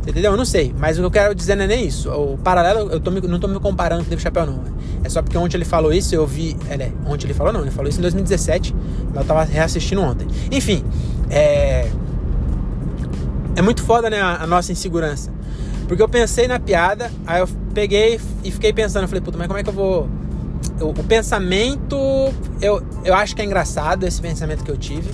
Entendeu? 0.07 0.31
Eu 0.31 0.37
não 0.37 0.45
sei. 0.45 0.73
Mas 0.77 0.97
o 0.97 1.01
que 1.01 1.05
eu 1.05 1.11
quero 1.11 1.35
dizer 1.35 1.55
não 1.55 1.65
é 1.65 1.67
nem 1.67 1.85
isso. 1.85 2.09
O 2.09 2.37
paralelo, 2.37 2.89
eu 2.89 2.99
tô 2.99 3.11
me, 3.11 3.21
não 3.21 3.39
tô 3.39 3.47
me 3.47 3.59
comparando 3.59 4.03
com 4.03 4.11
o 4.11 4.17
Dave 4.17 4.51
não. 4.51 4.63
É 5.03 5.09
só 5.09 5.21
porque 5.21 5.37
ontem 5.37 5.57
ele 5.57 5.65
falou 5.65 5.93
isso, 5.93 6.15
eu 6.15 6.25
vi. 6.25 6.57
É, 6.69 6.91
ontem 7.05 7.27
ele 7.27 7.33
falou, 7.33 7.53
não, 7.53 7.61
ele 7.61 7.71
falou 7.71 7.87
isso 7.87 7.99
em 7.99 8.01
2017, 8.01 8.75
mas 9.09 9.17
eu 9.17 9.25
tava 9.25 9.43
reassistindo 9.43 10.01
ontem. 10.01 10.27
Enfim, 10.51 10.83
é. 11.31 11.89
É 13.55 13.61
muito 13.61 13.83
foda, 13.83 14.09
né, 14.09 14.21
a, 14.21 14.43
a 14.43 14.47
nossa 14.47 14.71
insegurança. 14.71 15.31
Porque 15.87 16.01
eu 16.01 16.07
pensei 16.07 16.47
na 16.47 16.59
piada, 16.59 17.11
aí 17.25 17.41
eu 17.41 17.47
peguei 17.73 18.19
e 18.43 18.51
fiquei 18.51 18.71
pensando, 18.71 19.03
eu 19.03 19.07
falei, 19.07 19.21
puta, 19.21 19.37
mas 19.37 19.47
como 19.47 19.59
é 19.59 19.63
que 19.63 19.69
eu 19.69 19.73
vou. 19.73 20.09
O, 20.79 20.89
o 20.89 21.03
pensamento, 21.03 21.97
eu, 22.61 22.81
eu 23.03 23.13
acho 23.13 23.35
que 23.35 23.41
é 23.41 23.45
engraçado 23.45 24.05
esse 24.05 24.21
pensamento 24.21 24.63
que 24.63 24.71
eu 24.71 24.77
tive. 24.77 25.09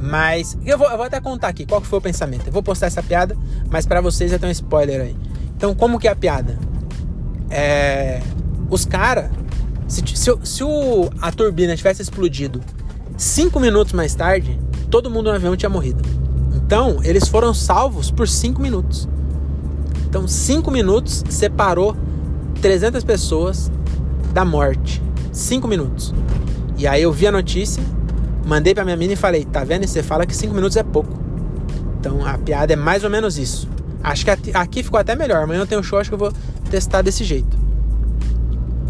Mas 0.00 0.58
eu 0.66 0.76
vou, 0.76 0.90
eu 0.90 0.96
vou 0.96 1.06
até 1.06 1.20
contar 1.20 1.48
aqui 1.48 1.64
qual 1.64 1.80
que 1.80 1.86
foi 1.86 1.98
o 1.98 2.02
pensamento. 2.02 2.48
Eu 2.48 2.52
vou 2.52 2.62
postar 2.62 2.86
essa 2.86 3.02
piada, 3.02 3.36
mas 3.70 3.86
para 3.86 4.00
vocês 4.00 4.30
já 4.30 4.38
tem 4.38 4.48
um 4.48 4.52
spoiler 4.52 5.00
aí. 5.00 5.16
Então, 5.56 5.74
como 5.74 5.98
que 5.98 6.08
é 6.08 6.10
a 6.10 6.16
piada? 6.16 6.58
É, 7.48 8.20
os 8.68 8.84
caras, 8.84 9.30
se, 9.86 10.02
se, 10.14 10.30
se 10.42 10.64
o, 10.64 11.08
a 11.20 11.30
turbina 11.30 11.76
tivesse 11.76 12.02
explodido 12.02 12.60
cinco 13.16 13.60
minutos 13.60 13.92
mais 13.92 14.14
tarde, 14.14 14.58
todo 14.92 15.10
mundo 15.10 15.30
no 15.30 15.34
avião 15.34 15.56
tinha 15.56 15.68
morrido. 15.68 16.00
Então, 16.54 17.00
eles 17.02 17.26
foram 17.26 17.52
salvos 17.52 18.12
por 18.12 18.28
cinco 18.28 18.62
minutos. 18.62 19.08
Então, 20.08 20.28
cinco 20.28 20.70
minutos 20.70 21.24
separou 21.28 21.96
300 22.60 23.02
pessoas 23.02 23.72
da 24.32 24.44
morte. 24.44 25.02
Cinco 25.32 25.66
minutos. 25.66 26.14
E 26.78 26.86
aí 26.86 27.02
eu 27.02 27.12
vi 27.12 27.26
a 27.26 27.32
notícia 27.32 27.82
Mandei 28.44 28.74
pra 28.74 28.84
minha 28.84 28.96
mina 28.96 29.12
e 29.12 29.16
falei, 29.16 29.44
tá 29.44 29.62
vendo? 29.62 29.84
E 29.84 29.88
você 29.88 30.02
fala 30.02 30.26
que 30.26 30.34
5 30.34 30.54
minutos 30.54 30.76
é 30.76 30.82
pouco. 30.82 31.18
Então 31.98 32.26
a 32.26 32.36
piada 32.36 32.72
é 32.72 32.76
mais 32.76 33.04
ou 33.04 33.10
menos 33.10 33.38
isso. 33.38 33.68
Acho 34.02 34.24
que 34.24 34.50
aqui 34.52 34.82
ficou 34.82 34.98
até 34.98 35.14
melhor. 35.14 35.42
Amanhã 35.42 35.60
eu 35.60 35.66
tenho 35.66 35.82
show, 35.82 35.98
acho 35.98 36.10
que 36.10 36.14
eu 36.14 36.18
vou 36.18 36.32
testar 36.70 37.02
desse 37.02 37.22
jeito. 37.22 37.56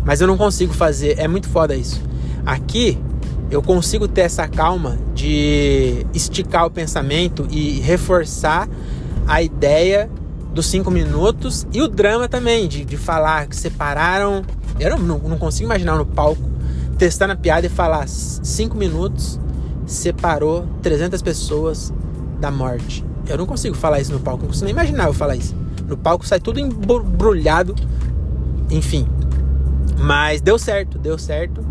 Mas 0.04 0.21
eu 0.21 0.26
não 0.26 0.37
consigo 0.37 0.73
fazer, 0.73 1.18
é 1.18 1.28
muito 1.28 1.49
foda 1.49 1.76
isso. 1.76 2.02
Aqui 2.47 2.99
eu 3.52 3.61
consigo 3.61 4.09
ter 4.09 4.23
essa 4.23 4.49
calma 4.49 4.97
de 5.14 6.06
esticar 6.14 6.64
o 6.64 6.71
pensamento 6.71 7.47
e 7.50 7.80
reforçar 7.80 8.66
a 9.28 9.42
ideia 9.42 10.11
dos 10.54 10.64
cinco 10.64 10.90
minutos 10.90 11.66
e 11.71 11.82
o 11.82 11.87
drama 11.87 12.30
também, 12.30 12.66
de, 12.66 12.82
de 12.82 12.97
falar 12.97 13.47
que 13.47 13.54
separaram. 13.54 14.42
Eu 14.80 14.99
não, 14.99 15.18
não 15.18 15.37
consigo 15.37 15.66
imaginar 15.66 15.97
no 15.97 16.06
palco 16.06 16.42
testando 16.97 17.35
a 17.35 17.37
piada 17.37 17.66
e 17.66 17.68
falar 17.68 18.09
cinco 18.09 18.75
minutos 18.75 19.38
separou 19.85 20.66
300 20.80 21.21
pessoas 21.21 21.92
da 22.40 22.50
morte. 22.50 23.04
Eu 23.28 23.37
não 23.37 23.44
consigo 23.44 23.76
falar 23.76 24.00
isso 24.00 24.12
no 24.12 24.21
palco, 24.21 24.40
não 24.40 24.49
consigo 24.49 24.64
nem 24.64 24.73
imaginar 24.73 25.09
eu 25.09 25.12
falar 25.12 25.37
isso. 25.37 25.54
No 25.87 25.99
palco 25.99 26.26
sai 26.26 26.40
tudo 26.40 26.59
embrulhado, 26.59 27.75
enfim. 28.71 29.06
Mas 29.99 30.40
deu 30.40 30.59
certo, 30.59 30.97
deu 30.97 31.18
certo. 31.18 31.62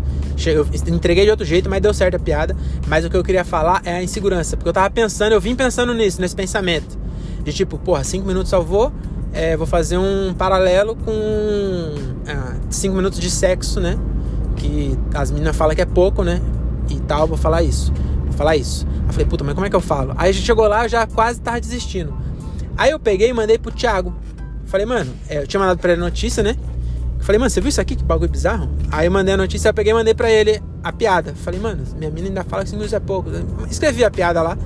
Eu 0.46 0.66
entreguei 0.88 1.24
de 1.24 1.30
outro 1.30 1.44
jeito, 1.44 1.68
mas 1.68 1.80
deu 1.80 1.92
certo 1.94 2.16
a 2.16 2.18
piada. 2.18 2.56
Mas 2.86 3.04
o 3.04 3.10
que 3.10 3.16
eu 3.16 3.22
queria 3.22 3.44
falar 3.44 3.82
é 3.84 3.96
a 3.96 4.02
insegurança. 4.02 4.56
Porque 4.56 4.68
eu 4.68 4.72
tava 4.72 4.90
pensando, 4.90 5.32
eu 5.32 5.40
vim 5.40 5.54
pensando 5.54 5.92
nisso, 5.94 6.20
nesse 6.20 6.34
pensamento. 6.34 6.98
De 7.44 7.52
tipo, 7.52 7.78
porra, 7.78 8.04
5 8.04 8.26
minutos 8.26 8.50
salvou, 8.50 8.92
é, 9.32 9.56
vou 9.56 9.66
fazer 9.66 9.98
um 9.98 10.34
paralelo 10.34 10.94
com 10.94 11.94
5 12.70 12.92
ah, 12.92 12.96
minutos 12.96 13.18
de 13.18 13.30
sexo, 13.30 13.80
né? 13.80 13.98
Que 14.56 14.96
as 15.14 15.30
meninas 15.30 15.56
falam 15.56 15.74
que 15.74 15.82
é 15.82 15.86
pouco, 15.86 16.22
né? 16.22 16.40
E 16.88 17.00
tal, 17.00 17.26
vou 17.26 17.36
falar 17.36 17.62
isso. 17.62 17.92
Vou 18.24 18.32
falar 18.32 18.56
isso. 18.56 18.86
Aí 19.06 19.12
falei, 19.12 19.26
puta, 19.26 19.42
mas 19.42 19.54
como 19.54 19.66
é 19.66 19.70
que 19.70 19.76
eu 19.76 19.80
falo? 19.80 20.14
Aí 20.16 20.30
a 20.30 20.32
gente 20.32 20.44
chegou 20.44 20.66
lá, 20.66 20.84
eu 20.84 20.88
já 20.88 21.06
quase 21.06 21.40
tava 21.40 21.60
desistindo. 21.60 22.14
Aí 22.76 22.90
eu 22.90 22.98
peguei 22.98 23.30
e 23.30 23.32
mandei 23.32 23.58
pro 23.58 23.72
Thiago. 23.72 24.14
Falei, 24.66 24.86
mano, 24.86 25.12
é, 25.28 25.38
eu 25.38 25.46
tinha 25.46 25.60
mandado 25.60 25.78
pra 25.78 25.92
ele 25.92 26.00
notícia, 26.00 26.42
né? 26.42 26.56
Falei, 27.22 27.38
mano, 27.38 27.50
você 27.50 27.60
viu 27.60 27.68
isso 27.68 27.80
aqui? 27.80 27.96
Que 27.96 28.04
bagulho 28.04 28.30
bizarro. 28.30 28.68
Aí 28.90 29.06
eu 29.06 29.10
mandei 29.12 29.34
a 29.34 29.36
notícia, 29.36 29.68
eu 29.68 29.74
peguei 29.74 29.92
e 29.92 29.94
mandei 29.94 30.14
pra 30.14 30.30
ele 30.30 30.62
a 30.82 30.92
piada. 30.92 31.34
Falei, 31.34 31.60
mano, 31.60 31.84
minha 31.96 32.10
menina 32.10 32.40
ainda 32.40 32.44
fala 32.44 32.62
que 32.64 32.70
5 32.70 32.78
minutos 32.78 32.92
é 32.94 33.00
pouco. 33.00 33.30
Escrevi 33.70 34.04
a 34.04 34.10
piada 34.10 34.42
lá 34.42 34.56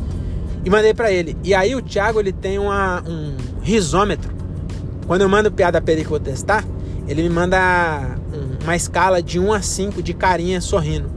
e 0.65 0.71
mandei 0.71 0.93
pra 0.93 1.13
ele. 1.13 1.37
E 1.45 1.55
aí 1.55 1.75
o 1.75 1.83
Thiago, 1.83 2.19
ele 2.19 2.33
tem 2.33 2.59
uma, 2.59 3.03
um 3.07 3.37
risômetro. 3.63 4.35
Quando 5.07 5.23
eu 5.23 5.29
mando 5.29 5.51
piada 5.53 5.81
pra 5.81 5.93
ele 5.93 6.03
que 6.03 6.09
eu 6.09 6.11
vou 6.11 6.21
testar, 6.21 6.65
ele 7.07 7.23
me 7.23 7.29
manda 7.29 7.59
uma 8.63 8.75
escala 8.75 9.23
de 9.23 9.39
1 9.39 9.53
a 9.53 9.63
5 9.63 10.03
de 10.03 10.13
carinha 10.13 10.61
sorrindo. 10.61 11.09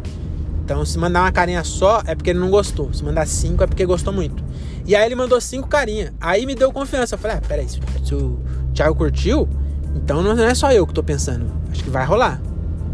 Então, 0.63 0.85
se 0.85 0.99
mandar 0.99 1.21
uma 1.21 1.31
carinha 1.31 1.63
só, 1.63 2.03
é 2.05 2.13
porque 2.13 2.29
ele 2.29 2.37
não 2.37 2.51
gostou. 2.51 2.93
Se 2.93 3.03
mandar 3.03 3.25
5, 3.25 3.63
é 3.63 3.65
porque 3.65 3.83
gostou 3.87 4.13
muito. 4.13 4.43
E 4.85 4.95
aí 4.95 5.03
ele 5.03 5.15
mandou 5.15 5.41
5 5.41 5.67
carinha. 5.67 6.13
Aí 6.21 6.45
me 6.45 6.53
deu 6.53 6.71
confiança. 6.71 7.15
Eu 7.15 7.19
falei, 7.19 7.37
ah, 7.37 7.41
peraí, 7.47 7.67
se, 7.67 7.79
se 8.03 8.13
o 8.13 8.39
Thiago 8.71 8.93
curtiu, 8.93 9.49
então 9.95 10.21
não 10.21 10.31
é 10.43 10.53
só 10.53 10.71
eu 10.71 10.85
que 10.85 10.93
tô 10.93 11.03
pensando. 11.03 11.45
Acho 11.71 11.83
que 11.83 11.89
vai 11.89 12.05
rolar. 12.05 12.41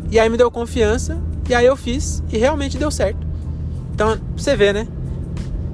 E 0.10 0.20
aí 0.20 0.30
me 0.30 0.38
deu 0.38 0.50
confiança. 0.50 1.18
E 1.50 1.54
aí 1.54 1.66
eu 1.66 1.76
fiz. 1.76 2.24
E 2.32 2.38
realmente 2.38 2.78
deu 2.78 2.90
certo. 2.90 3.26
Então, 3.94 4.18
você 4.36 4.56
vê, 4.56 4.74
né? 4.74 4.88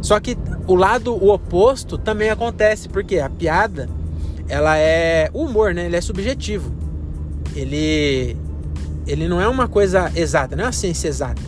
Só 0.01 0.19
que 0.19 0.37
o 0.67 0.75
lado 0.75 1.13
o 1.13 1.31
oposto 1.31 1.97
também 1.97 2.29
acontece. 2.29 2.89
Porque 2.89 3.19
a 3.19 3.29
piada, 3.29 3.89
ela 4.47 4.77
é... 4.77 5.29
O 5.33 5.45
humor, 5.45 5.73
né? 5.73 5.85
Ele 5.85 5.95
é 5.95 6.01
subjetivo. 6.01 6.71
Ele... 7.55 8.35
Ele 9.07 9.27
não 9.27 9.41
é 9.41 9.47
uma 9.47 9.67
coisa 9.67 10.11
exata. 10.15 10.55
Não 10.55 10.63
é 10.63 10.67
uma 10.67 10.73
ciência 10.73 11.07
exata. 11.07 11.41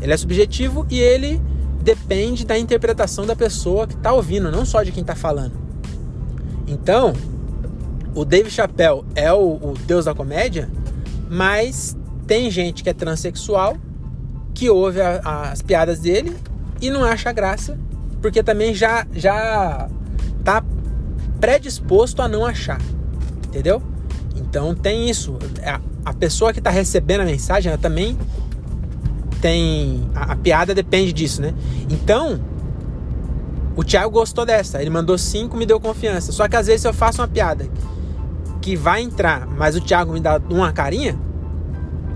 Ele 0.00 0.12
é 0.12 0.16
subjetivo 0.16 0.86
e 0.90 0.98
ele 0.98 1.40
depende 1.82 2.44
da 2.44 2.58
interpretação 2.58 3.24
da 3.26 3.36
pessoa 3.36 3.86
que 3.86 3.94
está 3.94 4.12
ouvindo. 4.12 4.50
Não 4.50 4.64
só 4.64 4.82
de 4.82 4.92
quem 4.92 5.02
está 5.02 5.14
falando. 5.14 5.52
Então 6.66 7.12
o 8.16 8.24
Dave 8.24 8.50
Chappelle 8.50 9.04
é 9.14 9.30
o, 9.30 9.56
o 9.56 9.74
deus 9.86 10.06
da 10.06 10.14
comédia, 10.14 10.70
mas 11.28 11.94
tem 12.26 12.50
gente 12.50 12.82
que 12.82 12.88
é 12.88 12.94
transexual 12.94 13.76
que 14.54 14.70
ouve 14.70 15.02
a, 15.02 15.50
as 15.52 15.60
piadas 15.60 16.00
dele 16.00 16.34
e 16.80 16.88
não 16.88 17.04
acha 17.04 17.30
graça, 17.30 17.78
porque 18.22 18.42
também 18.42 18.74
já 18.74 19.06
já 19.12 19.86
tá 20.42 20.64
predisposto 21.38 22.22
a 22.22 22.28
não 22.28 22.46
achar, 22.46 22.80
entendeu? 23.48 23.82
Então 24.34 24.74
tem 24.74 25.10
isso. 25.10 25.36
A, 25.62 25.78
a 26.02 26.14
pessoa 26.14 26.54
que 26.54 26.58
está 26.58 26.70
recebendo 26.70 27.20
a 27.20 27.26
mensagem, 27.26 27.70
ela 27.70 27.78
também 27.78 28.16
tem 29.42 30.08
a, 30.14 30.32
a, 30.32 30.36
piada 30.36 30.74
depende 30.74 31.12
disso, 31.12 31.42
né? 31.42 31.52
Então 31.90 32.40
o 33.76 33.84
Thiago 33.84 34.10
gostou 34.10 34.46
dessa, 34.46 34.80
ele 34.80 34.88
mandou 34.88 35.18
cinco, 35.18 35.54
me 35.54 35.66
deu 35.66 35.78
confiança. 35.78 36.32
Só 36.32 36.48
que 36.48 36.56
às 36.56 36.66
vezes 36.66 36.86
eu 36.86 36.94
faço 36.94 37.20
uma 37.20 37.28
piada 37.28 37.68
que 38.66 38.74
vai 38.74 39.00
entrar, 39.00 39.46
mas 39.46 39.76
o 39.76 39.80
Thiago 39.80 40.12
me 40.12 40.18
dá 40.18 40.40
uma 40.50 40.72
carinha, 40.72 41.16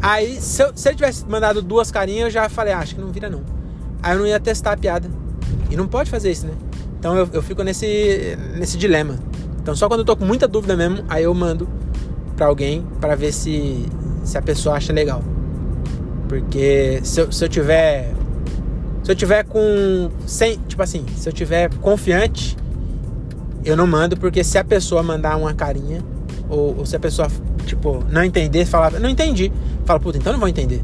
aí 0.02 0.35
se, 0.40 0.61
eu, 0.61 0.73
se 0.75 0.88
ele 0.88 0.97
tivesse 0.97 1.25
mandado 1.25 1.62
duas 1.62 1.92
carinhas, 1.92 2.25
eu 2.25 2.30
já 2.30 2.49
falei, 2.49 2.73
ah, 2.73 2.80
acho 2.80 2.97
que 2.97 3.00
não 3.00 3.12
vira 3.12 3.30
não. 3.30 3.42
Aí 4.02 4.14
eu 4.14 4.19
não 4.19 4.26
ia 4.26 4.40
testar 4.40 4.73
a 4.73 4.76
piada. 4.76 5.09
E 5.71 5.76
não 5.76 5.87
pode 5.87 6.11
fazer 6.11 6.33
isso, 6.33 6.49
né? 6.49 6.54
Então 6.99 7.16
eu, 7.16 7.28
eu 7.33 7.40
fico 7.40 7.62
nesse, 7.62 8.37
nesse 8.57 8.76
dilema. 8.76 9.14
Então 9.62 9.76
só 9.76 9.87
quando 9.87 10.00
eu 10.00 10.04
tô 10.04 10.16
com 10.16 10.25
muita 10.25 10.49
dúvida 10.49 10.76
mesmo, 10.76 11.04
aí 11.09 11.23
eu 11.23 11.33
mando 11.33 11.69
para 12.37 12.47
alguém 12.47 12.85
para 13.00 13.14
ver 13.14 13.30
se, 13.30 13.87
se 14.25 14.37
a 14.37 14.42
pessoa 14.42 14.75
acha 14.75 14.92
legal. 14.92 15.23
Porque 16.28 16.99
se 17.04 17.21
eu, 17.21 17.30
se 17.30 17.45
eu 17.45 17.49
tiver. 17.49 18.12
Se 19.04 19.12
eu 19.12 19.14
tiver 19.14 19.45
com. 19.45 20.11
Sem, 20.26 20.59
tipo 20.66 20.83
assim, 20.83 21.07
se 21.14 21.28
eu 21.28 21.33
tiver 21.33 21.73
confiante, 21.76 22.57
eu 23.64 23.76
não 23.76 23.87
mando, 23.87 24.16
porque 24.16 24.42
se 24.42 24.59
a 24.59 24.64
pessoa 24.64 25.00
mandar 25.00 25.37
uma 25.37 25.54
carinha, 25.54 26.02
ou, 26.50 26.78
ou 26.78 26.87
se 26.87 26.97
a 26.97 27.00
pessoa, 27.00 27.28
tipo, 27.64 28.04
não 28.11 28.25
entender, 28.25 28.66
falar, 28.66 28.90
não 28.99 29.09
entendi. 29.09 29.52
Fala, 29.85 30.00
puta, 30.00 30.19
então 30.19 30.33
não 30.33 30.40
vou 30.40 30.49
entender. 30.49 30.83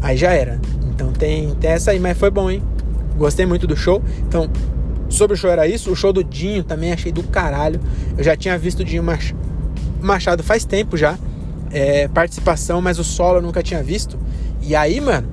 Aí 0.00 0.16
já 0.16 0.32
era. 0.32 0.58
Então 0.88 1.12
tem, 1.12 1.54
tem 1.54 1.70
essa 1.70 1.90
aí, 1.92 2.00
mas 2.00 2.18
foi 2.18 2.30
bom, 2.30 2.50
hein? 2.50 2.62
Gostei 3.16 3.46
muito 3.46 3.66
do 3.66 3.76
show. 3.76 4.02
Então, 4.26 4.50
sobre 5.08 5.34
o 5.34 5.36
show 5.36 5.50
era 5.50 5.66
isso. 5.66 5.92
O 5.92 5.96
show 5.96 6.12
do 6.12 6.24
Dinho 6.24 6.64
também 6.64 6.92
achei 6.92 7.12
do 7.12 7.22
caralho. 7.22 7.80
Eu 8.16 8.24
já 8.24 8.36
tinha 8.36 8.58
visto 8.58 8.80
o 8.80 8.84
Dinho 8.84 9.04
Machado 10.00 10.42
faz 10.42 10.64
tempo 10.64 10.96
já. 10.96 11.18
É, 11.70 12.08
participação, 12.08 12.82
mas 12.82 12.98
o 12.98 13.04
solo 13.04 13.38
eu 13.38 13.42
nunca 13.42 13.62
tinha 13.62 13.82
visto. 13.82 14.18
E 14.60 14.74
aí, 14.74 15.00
mano, 15.00 15.28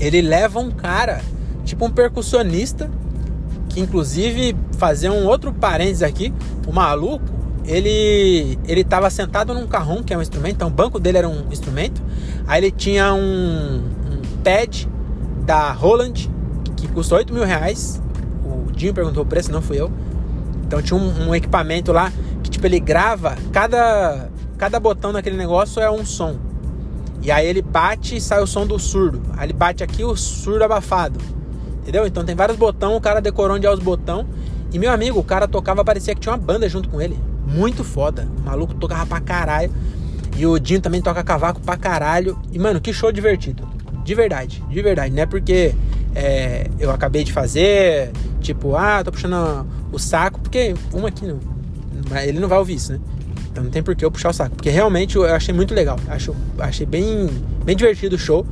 ele 0.00 0.20
leva 0.20 0.58
um 0.58 0.70
cara, 0.70 1.22
tipo 1.64 1.86
um 1.86 1.90
percussionista, 1.90 2.90
que 3.68 3.80
inclusive 3.80 4.54
fazer 4.76 5.10
um 5.10 5.24
outro 5.26 5.52
parênteses 5.52 6.02
aqui, 6.02 6.32
o 6.66 6.72
maluco, 6.72 7.24
ele 7.64 8.58
ele 8.66 8.80
estava 8.80 9.08
sentado 9.10 9.54
num 9.54 9.66
carrão, 9.66 10.02
que 10.02 10.12
é 10.12 10.18
um 10.18 10.22
instrumento, 10.22 10.54
então 10.56 10.68
o 10.68 10.70
banco 10.70 10.98
dele 10.98 11.18
era 11.18 11.28
um 11.28 11.46
instrumento. 11.50 12.02
Aí 12.46 12.60
ele 12.60 12.70
tinha 12.70 13.14
um, 13.14 13.76
um 13.76 14.42
pad 14.42 14.88
da 15.44 15.72
Roland, 15.72 16.30
que 16.76 16.88
custou 16.88 17.18
8 17.18 17.32
mil 17.32 17.44
reais. 17.44 18.02
O 18.44 18.72
Dinho 18.72 18.92
perguntou 18.92 19.22
o 19.22 19.26
preço, 19.26 19.52
não 19.52 19.62
fui 19.62 19.80
eu. 19.80 19.92
Então 20.64 20.82
tinha 20.82 20.98
um, 20.98 21.28
um, 21.28 21.34
equipamento 21.34 21.92
lá 21.92 22.12
que 22.42 22.50
tipo 22.50 22.66
ele 22.66 22.80
grava, 22.80 23.36
cada, 23.52 24.28
cada 24.58 24.80
botão 24.80 25.12
daquele 25.12 25.36
negócio 25.36 25.80
é 25.80 25.90
um 25.90 26.04
som. 26.04 26.36
E 27.22 27.30
aí 27.30 27.46
ele 27.46 27.62
bate 27.62 28.16
e 28.16 28.20
sai 28.20 28.42
o 28.42 28.46
som 28.46 28.66
do 28.66 28.78
surdo. 28.78 29.22
Aí 29.36 29.46
ele 29.46 29.52
bate 29.52 29.84
aqui 29.84 30.02
o 30.02 30.16
surdo 30.16 30.64
abafado. 30.64 31.20
Entendeu? 31.82 32.06
Então 32.06 32.24
tem 32.24 32.34
vários 32.34 32.56
botões, 32.56 32.96
o 32.96 33.00
cara 33.00 33.20
decorou 33.20 33.56
onde 33.56 33.66
é 33.66 33.70
os 33.70 33.78
botões. 33.78 34.26
E 34.72 34.78
meu 34.78 34.90
amigo, 34.90 35.20
o 35.20 35.24
cara 35.24 35.46
tocava, 35.46 35.84
parecia 35.84 36.14
que 36.14 36.20
tinha 36.20 36.32
uma 36.32 36.38
banda 36.38 36.68
junto 36.68 36.88
com 36.88 37.00
ele 37.00 37.16
muito 37.54 37.84
foda. 37.84 38.28
O 38.38 38.46
maluco 38.46 38.74
tocava 38.74 39.06
pra 39.06 39.20
caralho. 39.20 39.72
E 40.36 40.46
o 40.46 40.58
Dinho 40.58 40.80
também 40.80 41.02
toca 41.02 41.22
cavaco 41.22 41.60
pra 41.60 41.76
caralho. 41.76 42.38
E, 42.50 42.58
mano, 42.58 42.80
que 42.80 42.92
show 42.92 43.12
divertido. 43.12 43.68
De 44.04 44.14
verdade, 44.14 44.62
de 44.68 44.82
verdade. 44.82 45.14
Não 45.14 45.22
é 45.22 45.26
porque 45.26 45.74
é, 46.14 46.68
eu 46.78 46.90
acabei 46.90 47.24
de 47.24 47.32
fazer, 47.32 48.10
tipo, 48.40 48.74
ah, 48.74 49.02
tô 49.04 49.12
puxando 49.12 49.66
o 49.92 49.98
saco, 49.98 50.40
porque 50.40 50.74
uma 50.92 51.08
aqui 51.08 51.26
não. 51.26 51.38
Ele 52.22 52.40
não 52.40 52.48
vai 52.48 52.58
ouvir 52.58 52.74
isso, 52.74 52.92
né? 52.92 53.00
Então 53.50 53.62
não 53.62 53.70
tem 53.70 53.82
por 53.82 53.94
que 53.94 54.04
eu 54.04 54.10
puxar 54.10 54.30
o 54.30 54.32
saco. 54.32 54.56
Porque 54.56 54.70
realmente 54.70 55.16
eu 55.16 55.24
achei 55.26 55.54
muito 55.54 55.74
legal. 55.74 55.98
Acho, 56.08 56.34
achei 56.58 56.86
bem, 56.86 57.28
bem 57.64 57.76
divertido 57.76 58.16
o 58.16 58.18
show. 58.18 58.46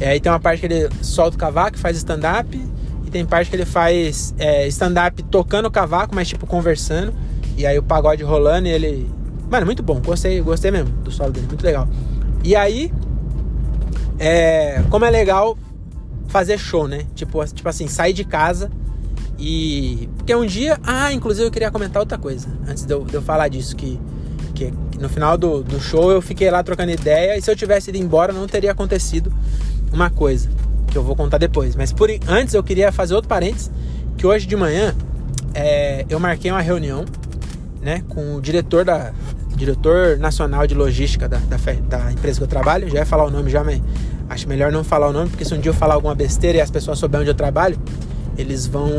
É, 0.00 0.10
aí 0.10 0.20
tem 0.20 0.30
uma 0.30 0.40
parte 0.40 0.60
que 0.60 0.66
ele 0.66 0.88
solta 1.02 1.36
o 1.36 1.38
cavaco, 1.38 1.76
faz 1.76 1.96
stand-up. 1.96 2.56
E 3.04 3.10
tem 3.10 3.26
parte 3.26 3.50
que 3.50 3.56
ele 3.56 3.66
faz 3.66 4.34
é, 4.38 4.66
stand-up 4.68 5.22
tocando 5.24 5.66
o 5.66 5.70
cavaco, 5.70 6.14
mas 6.14 6.28
tipo 6.28 6.46
conversando. 6.46 7.12
E 7.56 7.66
aí 7.66 7.78
o 7.78 7.82
pagode 7.82 8.22
rolando 8.22 8.68
e 8.68 8.70
ele. 8.70 9.10
Mano, 9.50 9.66
muito 9.66 9.82
bom. 9.82 10.00
Gostei, 10.00 10.40
gostei 10.40 10.70
mesmo 10.70 10.90
do 11.02 11.10
solo 11.10 11.30
dele, 11.30 11.46
muito 11.46 11.64
legal. 11.64 11.88
E 12.42 12.54
aí, 12.56 12.92
é, 14.18 14.82
como 14.90 15.04
é 15.04 15.10
legal 15.10 15.56
fazer 16.28 16.58
show, 16.58 16.88
né? 16.88 17.06
Tipo, 17.14 17.44
tipo 17.46 17.68
assim, 17.68 17.86
sair 17.86 18.12
de 18.12 18.24
casa 18.24 18.70
e. 19.38 20.08
Porque 20.16 20.34
um 20.34 20.46
dia. 20.46 20.78
Ah, 20.82 21.12
inclusive 21.12 21.46
eu 21.46 21.50
queria 21.50 21.70
comentar 21.70 22.00
outra 22.00 22.18
coisa. 22.18 22.48
Antes 22.66 22.84
de 22.84 22.92
eu, 22.92 23.04
de 23.04 23.14
eu 23.14 23.22
falar 23.22 23.48
disso, 23.48 23.76
que, 23.76 24.00
que 24.54 24.72
no 24.98 25.08
final 25.08 25.36
do, 25.36 25.62
do 25.62 25.80
show 25.80 26.10
eu 26.10 26.20
fiquei 26.20 26.50
lá 26.50 26.62
trocando 26.62 26.90
ideia. 26.90 27.36
E 27.36 27.42
se 27.42 27.50
eu 27.50 27.56
tivesse 27.56 27.90
ido 27.90 27.98
embora, 27.98 28.32
não 28.32 28.46
teria 28.46 28.72
acontecido 28.72 29.32
uma 29.92 30.10
coisa. 30.10 30.48
Que 30.88 30.98
eu 30.98 31.02
vou 31.02 31.14
contar 31.14 31.38
depois. 31.38 31.76
Mas 31.76 31.92
por 31.92 32.10
antes 32.28 32.54
eu 32.54 32.62
queria 32.62 32.90
fazer 32.90 33.14
outro 33.14 33.28
parênteses. 33.28 33.70
Que 34.16 34.26
hoje 34.26 34.46
de 34.46 34.56
manhã 34.56 34.94
é, 35.54 36.04
eu 36.08 36.18
marquei 36.18 36.50
uma 36.50 36.60
reunião 36.60 37.04
né, 37.84 38.02
com 38.08 38.36
o 38.36 38.40
diretor 38.40 38.84
da 38.84 39.12
diretor 39.54 40.18
nacional 40.18 40.66
de 40.66 40.74
logística 40.74 41.28
da, 41.28 41.38
da, 41.38 41.56
da, 41.56 42.12
empresa 42.12 42.38
que 42.38 42.44
eu 42.44 42.48
trabalho. 42.48 42.88
Já 42.88 42.98
ia 42.98 43.06
falar 43.06 43.24
o 43.24 43.30
nome 43.30 43.50
já, 43.50 43.62
mas 43.62 43.80
acho 44.28 44.48
melhor 44.48 44.72
não 44.72 44.82
falar 44.82 45.08
o 45.08 45.12
nome, 45.12 45.30
porque 45.30 45.44
se 45.44 45.54
um 45.54 45.60
dia 45.60 45.70
eu 45.70 45.74
falar 45.74 45.94
alguma 45.94 46.14
besteira 46.14 46.58
e 46.58 46.60
as 46.60 46.70
pessoas 46.70 46.98
souberem 46.98 47.22
onde 47.22 47.30
eu 47.30 47.36
trabalho, 47.36 47.78
eles 48.36 48.66
vão 48.66 48.90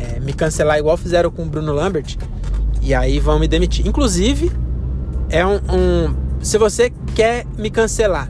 é, 0.00 0.18
me 0.18 0.32
cancelar 0.32 0.78
igual 0.78 0.96
fizeram 0.96 1.30
com 1.30 1.42
o 1.42 1.46
Bruno 1.46 1.72
Lambert. 1.72 2.16
E 2.80 2.92
aí 2.92 3.20
vão 3.20 3.38
me 3.38 3.46
demitir. 3.46 3.86
Inclusive, 3.86 4.50
é 5.30 5.46
um, 5.46 5.60
um 5.70 6.16
se 6.40 6.58
você 6.58 6.92
quer 7.14 7.46
me 7.56 7.70
cancelar, 7.70 8.28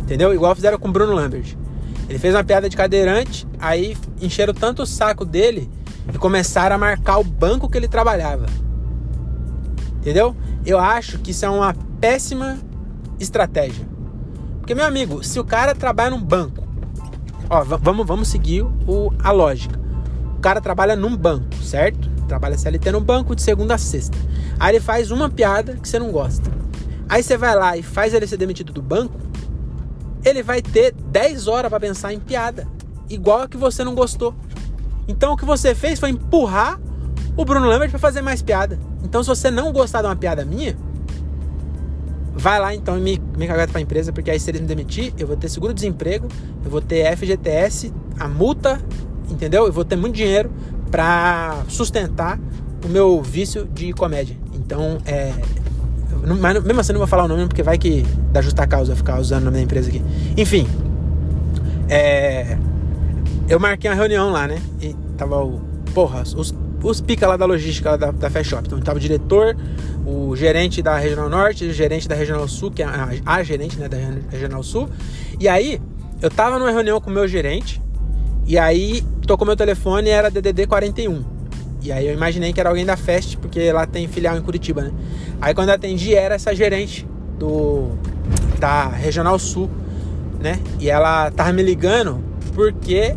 entendeu? 0.00 0.34
Igual 0.34 0.56
fizeram 0.56 0.78
com 0.78 0.88
o 0.88 0.92
Bruno 0.92 1.12
Lambert. 1.12 1.56
Ele 2.08 2.18
fez 2.18 2.34
uma 2.34 2.42
piada 2.42 2.68
de 2.68 2.76
cadeirante, 2.76 3.46
aí 3.60 3.96
encheram 4.20 4.52
tanto 4.54 4.82
o 4.82 4.86
saco 4.86 5.24
dele 5.24 5.70
e 6.12 6.18
começaram 6.18 6.74
a 6.74 6.78
marcar 6.78 7.18
o 7.18 7.24
banco 7.24 7.68
que 7.68 7.78
ele 7.78 7.86
trabalhava. 7.86 8.46
Entendeu? 10.08 10.34
Eu 10.64 10.78
acho 10.78 11.18
que 11.18 11.32
isso 11.32 11.44
é 11.44 11.50
uma 11.50 11.74
péssima 12.00 12.58
estratégia. 13.20 13.86
Porque, 14.58 14.74
meu 14.74 14.86
amigo, 14.86 15.22
se 15.22 15.38
o 15.38 15.44
cara 15.44 15.74
trabalha 15.74 16.08
num 16.08 16.22
banco, 16.22 16.66
ó, 17.50 17.62
vamos, 17.62 18.06
vamos 18.06 18.28
seguir 18.28 18.62
o, 18.62 19.12
a 19.22 19.30
lógica. 19.30 19.78
O 20.38 20.40
cara 20.40 20.62
trabalha 20.62 20.96
num 20.96 21.14
banco, 21.14 21.54
certo? 21.62 22.08
Trabalha 22.26 22.56
CLT 22.56 22.90
no 22.90 23.02
banco 23.02 23.36
de 23.36 23.42
segunda 23.42 23.74
a 23.74 23.78
sexta. 23.78 24.16
Aí 24.58 24.76
ele 24.76 24.80
faz 24.80 25.10
uma 25.10 25.28
piada 25.28 25.74
que 25.74 25.86
você 25.86 25.98
não 25.98 26.10
gosta. 26.10 26.50
Aí 27.06 27.22
você 27.22 27.36
vai 27.36 27.54
lá 27.54 27.76
e 27.76 27.82
faz 27.82 28.14
ele 28.14 28.26
ser 28.26 28.38
demitido 28.38 28.72
do 28.72 28.80
banco. 28.80 29.20
Ele 30.24 30.42
vai 30.42 30.62
ter 30.62 30.94
10 30.94 31.48
horas 31.48 31.68
para 31.68 31.80
pensar 31.80 32.14
em 32.14 32.18
piada, 32.18 32.66
igual 33.10 33.42
a 33.42 33.48
que 33.48 33.58
você 33.58 33.84
não 33.84 33.94
gostou. 33.94 34.34
Então 35.06 35.34
o 35.34 35.36
que 35.36 35.44
você 35.44 35.74
fez 35.74 36.00
foi 36.00 36.08
empurrar 36.08 36.80
o 37.38 37.44
Bruno 37.44 37.68
Lambert 37.68 37.88
para 37.88 38.00
fazer 38.00 38.20
mais 38.20 38.42
piada. 38.42 38.78
Então 39.02 39.22
se 39.22 39.28
você 39.28 39.50
não 39.50 39.72
gostar 39.72 40.02
de 40.02 40.08
uma 40.08 40.16
piada 40.16 40.44
minha, 40.44 40.76
vai 42.34 42.58
lá 42.60 42.74
então 42.74 42.98
e 42.98 43.00
me, 43.00 43.22
me 43.36 43.46
cagar 43.46 43.68
pra 43.68 43.80
empresa, 43.80 44.12
porque 44.12 44.30
aí 44.30 44.40
se 44.40 44.50
eles 44.50 44.60
me 44.60 44.66
demitir, 44.66 45.14
eu 45.16 45.26
vou 45.26 45.36
ter 45.36 45.48
seguro-desemprego, 45.48 46.28
eu 46.64 46.70
vou 46.70 46.80
ter 46.80 47.16
FGTS, 47.16 47.92
a 48.18 48.28
multa, 48.28 48.80
entendeu? 49.30 49.66
Eu 49.66 49.72
vou 49.72 49.84
ter 49.84 49.94
muito 49.94 50.16
dinheiro 50.16 50.50
para 50.90 51.62
sustentar 51.68 52.40
o 52.84 52.88
meu 52.88 53.22
vício 53.22 53.66
de 53.66 53.92
comédia. 53.92 54.36
Então, 54.52 54.98
é. 55.06 55.32
Mas 56.40 56.62
mesmo 56.64 56.80
assim, 56.80 56.92
não 56.92 56.98
vou 56.98 57.06
falar 57.06 57.24
o 57.24 57.28
nome, 57.28 57.46
porque 57.46 57.62
vai 57.62 57.78
que 57.78 58.04
dá 58.32 58.42
justa 58.42 58.66
causa 58.66 58.96
ficar 58.96 59.20
usando 59.20 59.42
o 59.42 59.44
nome 59.44 59.58
da 59.58 59.62
empresa 59.62 59.88
aqui. 59.88 60.02
Enfim, 60.36 60.66
é 61.88 62.58
eu 63.48 63.58
marquei 63.58 63.90
uma 63.90 63.96
reunião 63.96 64.30
lá, 64.30 64.46
né? 64.46 64.60
E 64.80 64.94
tava 65.16 65.42
o. 65.42 65.60
Porra, 65.94 66.22
os, 66.22 66.54
os 66.82 67.00
pica 67.00 67.26
lá 67.26 67.36
da 67.36 67.44
logística 67.44 67.90
lá 67.90 67.96
da, 67.96 68.10
da 68.10 68.30
Fast 68.30 68.50
Shop. 68.50 68.62
Então 68.66 68.80
tava 68.80 68.98
o 68.98 69.00
diretor, 69.00 69.56
o 70.06 70.34
gerente 70.36 70.82
da 70.82 70.96
Regional 70.96 71.28
Norte, 71.28 71.64
o 71.64 71.72
gerente 71.72 72.08
da 72.08 72.14
Regional 72.14 72.46
Sul, 72.48 72.70
que 72.70 72.82
é 72.82 72.86
a, 72.86 73.10
a 73.24 73.42
gerente 73.42 73.78
né, 73.78 73.88
da 73.88 73.96
Regional 74.30 74.62
Sul. 74.62 74.88
E 75.40 75.48
aí, 75.48 75.80
eu 76.20 76.30
tava 76.30 76.58
numa 76.58 76.70
reunião 76.70 77.00
com 77.00 77.10
o 77.10 77.12
meu 77.12 77.26
gerente, 77.28 77.80
e 78.46 78.58
aí 78.58 79.02
tocou 79.26 79.46
meu 79.46 79.56
telefone 79.56 80.08
e 80.08 80.10
era 80.10 80.30
DDD 80.30 80.66
41. 80.66 81.22
E 81.82 81.92
aí 81.92 82.06
eu 82.06 82.12
imaginei 82.12 82.52
que 82.52 82.58
era 82.58 82.70
alguém 82.70 82.84
da 82.84 82.96
Fast, 82.96 83.36
porque 83.36 83.70
lá 83.70 83.86
tem 83.86 84.08
filial 84.08 84.36
em 84.36 84.42
Curitiba, 84.42 84.82
né? 84.82 84.92
Aí 85.40 85.54
quando 85.54 85.68
eu 85.68 85.74
atendi 85.74 86.14
era 86.14 86.34
essa 86.34 86.54
gerente 86.54 87.06
do 87.38 87.90
da 88.58 88.88
Regional 88.88 89.38
Sul, 89.38 89.70
né? 90.40 90.60
E 90.80 90.90
ela 90.90 91.30
tava 91.30 91.52
me 91.52 91.62
ligando 91.62 92.24
porque 92.54 93.14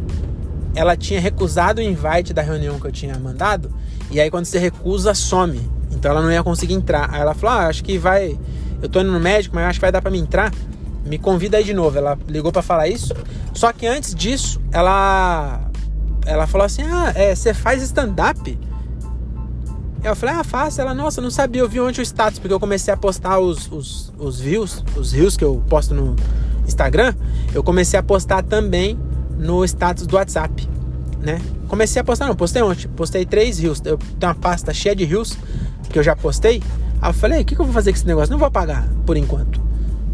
ela 0.76 0.96
tinha 0.96 1.20
recusado 1.20 1.82
o 1.82 1.84
invite 1.84 2.34
da 2.34 2.42
reunião 2.42 2.80
que 2.80 2.88
eu 2.88 2.92
tinha 2.92 3.18
mandado. 3.18 3.72
E 4.10 4.20
aí 4.20 4.30
quando 4.30 4.46
você 4.46 4.60
recusa, 4.60 5.14
some. 5.14 5.70
Então 5.92 6.12
ela 6.12 6.22
não 6.22 6.32
ia 6.32 6.44
conseguir 6.44 6.74
entrar. 6.74 7.10
Aí 7.14 7.22
ela 7.22 7.34
falou: 7.34 7.58
ah, 7.58 7.68
acho 7.68 7.84
que 7.84 7.98
vai. 7.98 8.38
Eu 8.82 8.90
tô 8.90 9.02
indo 9.02 9.12
no 9.12 9.20
médico, 9.20 9.56
mas 9.56 9.66
acho 9.66 9.80
que 9.80 9.82
vai 9.82 9.92
dar 9.92 10.02
para 10.02 10.12
me 10.12 10.20
entrar. 10.20 10.52
Me 11.06 11.18
convida 11.18 11.58
aí 11.58 11.64
de 11.64 11.74
novo. 11.74 11.98
Ela 11.98 12.18
ligou 12.28 12.52
para 12.52 12.62
falar 12.62 12.88
isso. 12.88 13.14
Só 13.54 13.72
que 13.74 13.86
antes 13.86 14.16
disso, 14.16 14.62
ela 14.72 15.62
ela 16.26 16.48
falou 16.48 16.66
assim: 16.66 16.84
"Ah, 16.84 17.12
é, 17.16 17.36
você 17.36 17.54
faz 17.54 17.82
stand-up?" 17.84 18.58
Eu 20.04 20.16
falei: 20.16 20.36
"Ah, 20.36 20.44
faço". 20.44 20.80
Ela: 20.80 20.94
"Nossa, 20.94 21.22
não 21.22 21.30
sabia. 21.30 21.62
Eu 21.62 21.70
vi 21.70 21.80
ontem 21.80 22.02
o 22.02 22.04
status 22.04 22.40
porque 22.40 22.54
eu 22.54 22.60
comecei 22.60 22.94
a 22.94 22.98
postar 22.98 23.40
os, 23.40 23.70
os, 23.72 24.14
os 24.18 24.40
views, 24.40 24.84
os 24.96 25.12
views 25.12 25.36
que 25.36 25.44
eu 25.44 25.62
posto 25.68 25.94
no 25.94 26.16
Instagram. 26.68 27.14
Eu 27.54 27.64
comecei 27.64 28.00
a 28.00 28.04
postar 28.04 28.44
também 28.44 28.98
no 29.42 29.66
status 29.66 30.06
do 30.06 30.16
WhatsApp, 30.16 30.70
né? 31.22 31.40
Comecei 31.68 32.02
a 32.02 32.04
postar, 32.04 32.28
não, 32.28 32.36
postei 32.36 32.62
ontem, 32.62 32.88
postei 32.90 33.26
três 33.26 33.60
rios. 33.60 33.82
Eu 33.86 33.98
tenho 33.98 34.32
uma 34.32 34.36
pasta 34.36 34.74
cheia 34.74 34.96
de 34.96 35.06
rios 35.06 35.38
que 35.90 35.98
eu 36.00 36.04
já 36.04 36.16
postei. 36.16 36.62
Aí 37.02 37.10
eu 37.10 37.14
falei, 37.14 37.42
o 37.42 37.46
que, 37.46 37.56
que 37.56 37.62
eu 37.62 37.66
vou 37.66 37.74
fazer 37.74 37.92
com 37.92 37.98
esse 37.98 38.08
negócio? 38.08 38.32
Não 38.32 38.40
vou 38.40 38.48
apagar 38.48 38.88
por 39.06 39.18
enquanto, 39.18 39.62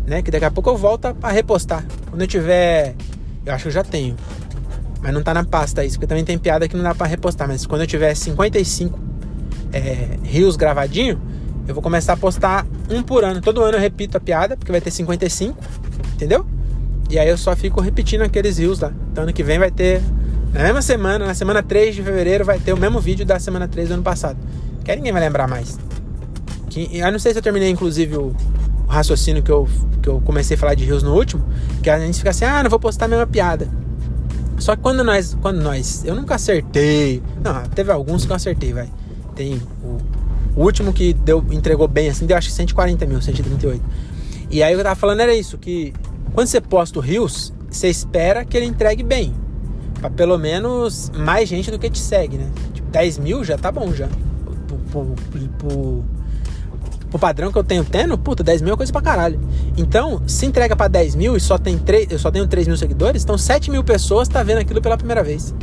né? 0.06 0.22
Que 0.22 0.32
daqui 0.32 0.46
a 0.46 0.52
pouco 0.52 0.70
eu 0.70 0.78
volto 0.78 1.16
a 1.22 1.32
repostar. 1.32 1.86
Quando 2.10 2.22
eu 2.22 2.28
tiver, 2.28 2.96
eu 3.46 3.54
acho 3.54 3.64
que 3.64 3.68
eu 3.70 3.74
já 3.74 3.84
tenho, 3.84 4.16
mas 5.02 5.14
não 5.14 5.24
tá 5.24 5.34
na 5.34 5.44
pasta 5.44 5.84
isso, 5.86 5.98
porque 5.98 6.08
também 6.08 6.24
tem 6.24 6.38
piada 6.38 6.68
que 6.68 6.76
não 6.76 6.84
dá 6.84 6.94
para 6.94 7.08
repostar. 7.08 7.48
Mas 7.48 7.66
quando 7.66 7.82
eu 7.82 7.88
tiver 7.88 8.14
55 8.16 9.00
é, 9.74 10.18
rios 10.24 10.56
gravadinho, 10.56 11.22
eu 11.68 11.74
vou 11.74 11.84
começar 11.84 12.14
a 12.14 12.18
postar 12.18 12.66
um 12.90 13.04
por 13.04 13.24
ano. 13.24 13.42
Todo 13.42 13.62
ano 13.62 13.78
eu 13.78 13.82
repito 13.82 14.18
a 14.18 14.20
piada, 14.20 14.56
porque 14.56 14.72
vai 14.72 14.82
ter 14.82 14.92
55, 14.92 15.58
entendeu? 16.14 16.46
E 17.10 17.20
aí 17.20 17.28
eu 17.28 17.38
só 17.38 17.56
fico 17.56 17.82
repetindo 17.82 18.22
aqueles 18.22 18.58
rios 18.58 18.80
lá. 18.80 18.92
Então 19.12 19.24
ano 19.24 19.34
que 19.34 19.44
vem 19.44 19.60
vai 19.60 19.72
ter. 19.72 20.02
Na 20.54 20.64
mesma 20.64 20.82
semana, 20.82 21.26
na 21.26 21.34
semana 21.34 21.62
3 21.62 21.96
de 21.96 22.04
fevereiro, 22.04 22.46
vai 22.46 22.60
ter 22.60 22.74
o 22.74 22.78
mesmo 22.78 23.00
vídeo 23.00 23.26
da 23.26 23.40
semana 23.40 23.68
3 23.68 23.90
do 23.90 23.94
ano 23.96 24.04
passado. 24.04 24.38
Que 24.84 24.96
ninguém 24.96 25.12
vai 25.12 25.22
lembrar 25.22 25.48
mais. 25.48 25.78
Que, 26.70 26.90
eu 26.98 27.12
não 27.12 27.20
sei 27.20 27.34
se 27.34 27.40
eu 27.40 27.44
terminei, 27.44 27.70
inclusive, 27.70 28.16
o, 28.16 28.36
o, 28.88 28.90
raciocínio 28.90 29.44
que 29.44 29.52
eu, 29.52 29.68
que 30.02 30.10
eu 30.10 30.22
comecei 30.22 30.56
a 30.56 30.60
falar 30.60 30.74
de 30.74 30.86
rios 30.86 31.04
no 31.04 31.14
último. 31.14 31.44
Que 31.84 31.90
a 31.90 32.00
gente 32.00 32.18
fica 32.18 32.30
assim, 32.30 32.46
ah, 32.46 32.64
não 32.64 32.70
vou 32.70 32.80
postar 32.80 33.06
a 33.06 33.08
mesma 33.08 33.28
piada. 33.28 33.70
Só 34.58 34.76
que 34.76 34.82
quando 34.82 35.04
nós. 35.04 35.38
Quando 35.42 35.62
nós. 35.62 36.04
Eu 36.06 36.16
nunca 36.16 36.36
acertei. 36.36 37.22
Não, 37.44 37.64
teve 37.64 37.92
alguns 37.92 38.26
que 38.26 38.32
eu 38.32 38.36
acertei, 38.36 38.74
vai. 38.74 38.90
Tem 39.36 39.62
o, 39.84 39.98
o 40.56 40.64
último 40.64 40.92
que 40.92 41.14
deu, 41.14 41.46
entregou 41.52 41.88
bem 41.88 42.10
assim, 42.10 42.26
deu 42.26 42.36
acho 42.36 42.48
que 42.48 42.56
140 42.56 43.06
mil, 43.06 43.22
138. 43.22 43.84
E 44.50 44.64
aí 44.64 44.74
eu 44.74 44.82
tava 44.82 44.96
falando 44.96 45.20
era 45.20 45.36
isso, 45.36 45.58
que 45.58 45.94
quando 46.34 46.48
você 46.48 46.60
posta 46.60 46.98
o 46.98 47.02
Rios, 47.02 47.54
você 47.70 47.88
espera 47.90 48.44
que 48.44 48.58
ele 48.58 48.66
entregue 48.66 49.04
bem. 49.04 49.34
Pra 50.00 50.10
pelo 50.10 50.38
menos 50.38 51.12
mais 51.16 51.50
gente 51.50 51.72
do 51.72 51.80
que 51.80 51.90
te 51.90 52.00
segue, 52.00 52.38
né? 52.38 52.50
Tipo, 52.74 52.90
10 52.90 53.18
mil 53.20 53.44
já 53.44 53.58
tá 53.58 53.72
bom 53.72 53.92
já. 53.94 54.08
Pro, 54.92 55.06
pro, 55.58 56.04
pro, 57.10 57.20
padrão 57.20 57.52
que 57.52 57.58
eu 57.58 57.64
tenho 57.64 57.84
tendo, 57.84 58.18
puta, 58.18 58.44
10 58.44 58.62
mil 58.62 58.74
é 58.74 58.78
coisa 58.78 58.92
pra 58.92 59.02
caralho. 59.02 59.40
Então, 59.76 60.22
se 60.28 60.46
entrega 60.46 60.76
pra 60.76 60.88
10 60.88 61.16
mil 61.16 61.36
e 61.36 61.40
só 61.40 61.58
tem 61.58 61.78
3, 61.78 62.12
eu 62.12 62.20
só 62.20 62.30
tenho 62.30 62.48
3 62.48 62.68
mil 62.68 62.78
seguidores, 62.78 63.24
então 63.24 63.38
7 63.38 63.72
mil 63.72 63.84
pessoas 63.84 64.28
tá 64.28 64.44
vendo 64.44 64.60
aquilo 64.60 64.82
pela 64.82 64.98
primeira 64.98 65.24
vez. 65.24 65.54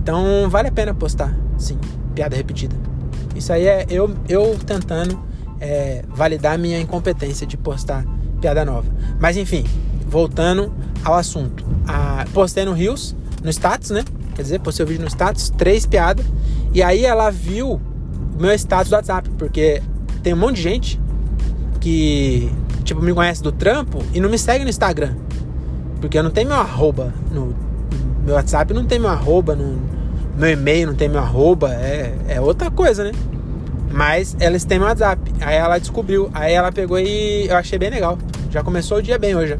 Então, 0.00 0.48
vale 0.48 0.68
a 0.68 0.72
pena 0.72 0.94
postar, 0.94 1.34
sim, 1.58 1.78
piada 2.14 2.36
repetida. 2.36 2.76
Isso 3.34 3.52
aí 3.52 3.66
é 3.66 3.86
eu, 3.90 4.14
eu 4.28 4.56
tentando 4.66 5.18
é, 5.60 6.02
validar 6.08 6.58
minha 6.58 6.80
incompetência 6.80 7.46
de 7.46 7.56
postar 7.56 8.04
piada 8.40 8.64
nova. 8.64 8.88
Mas 9.20 9.36
enfim, 9.36 9.64
voltando 10.06 10.72
ao 11.04 11.14
assunto. 11.14 11.64
A, 11.86 12.24
postei 12.32 12.64
no 12.64 12.72
Rios, 12.72 13.14
no 13.42 13.50
status, 13.50 13.90
né? 13.90 14.04
Quer 14.34 14.42
dizer, 14.42 14.60
postei 14.60 14.84
o 14.84 14.88
vídeo 14.88 15.02
no 15.02 15.08
status, 15.08 15.50
três 15.50 15.86
piadas. 15.86 16.24
E 16.72 16.82
aí 16.82 17.04
ela 17.04 17.30
viu 17.30 17.80
meu 18.38 18.52
status 18.54 18.90
do 18.90 18.96
WhatsApp, 18.96 19.28
porque 19.38 19.82
tem 20.22 20.34
um 20.34 20.36
monte 20.36 20.56
de 20.56 20.62
gente 20.62 21.00
que, 21.80 22.50
tipo, 22.84 23.02
me 23.02 23.12
conhece 23.12 23.42
do 23.42 23.52
trampo 23.52 23.98
e 24.12 24.20
não 24.20 24.28
me 24.28 24.38
segue 24.38 24.64
no 24.64 24.70
Instagram. 24.70 25.14
Porque 26.00 26.18
eu 26.18 26.22
não 26.22 26.30
tenho 26.30 26.48
meu 26.48 26.56
arroba 26.56 27.12
no, 27.32 27.54
meu 28.28 28.34
WhatsApp, 28.34 28.74
não 28.74 28.84
tem 28.84 28.98
meu 28.98 29.08
arroba, 29.08 29.56
no 29.56 29.80
meu 30.36 30.50
e-mail 30.50 30.88
não 30.88 30.94
tem 30.94 31.08
meu 31.08 31.18
arroba, 31.18 31.72
é, 31.72 32.14
é 32.28 32.40
outra 32.40 32.70
coisa, 32.70 33.02
né? 33.02 33.12
Mas 33.90 34.36
eles 34.38 34.64
têm 34.64 34.78
meu 34.78 34.86
WhatsApp. 34.86 35.20
Aí 35.40 35.56
ela 35.56 35.78
descobriu. 35.78 36.30
Aí 36.34 36.52
ela 36.52 36.70
pegou 36.70 37.00
e 37.00 37.46
eu 37.48 37.56
achei 37.56 37.78
bem 37.78 37.88
legal. 37.88 38.18
Já 38.50 38.62
começou 38.62 38.98
o 38.98 39.02
dia 39.02 39.18
bem 39.18 39.34
hoje. 39.34 39.58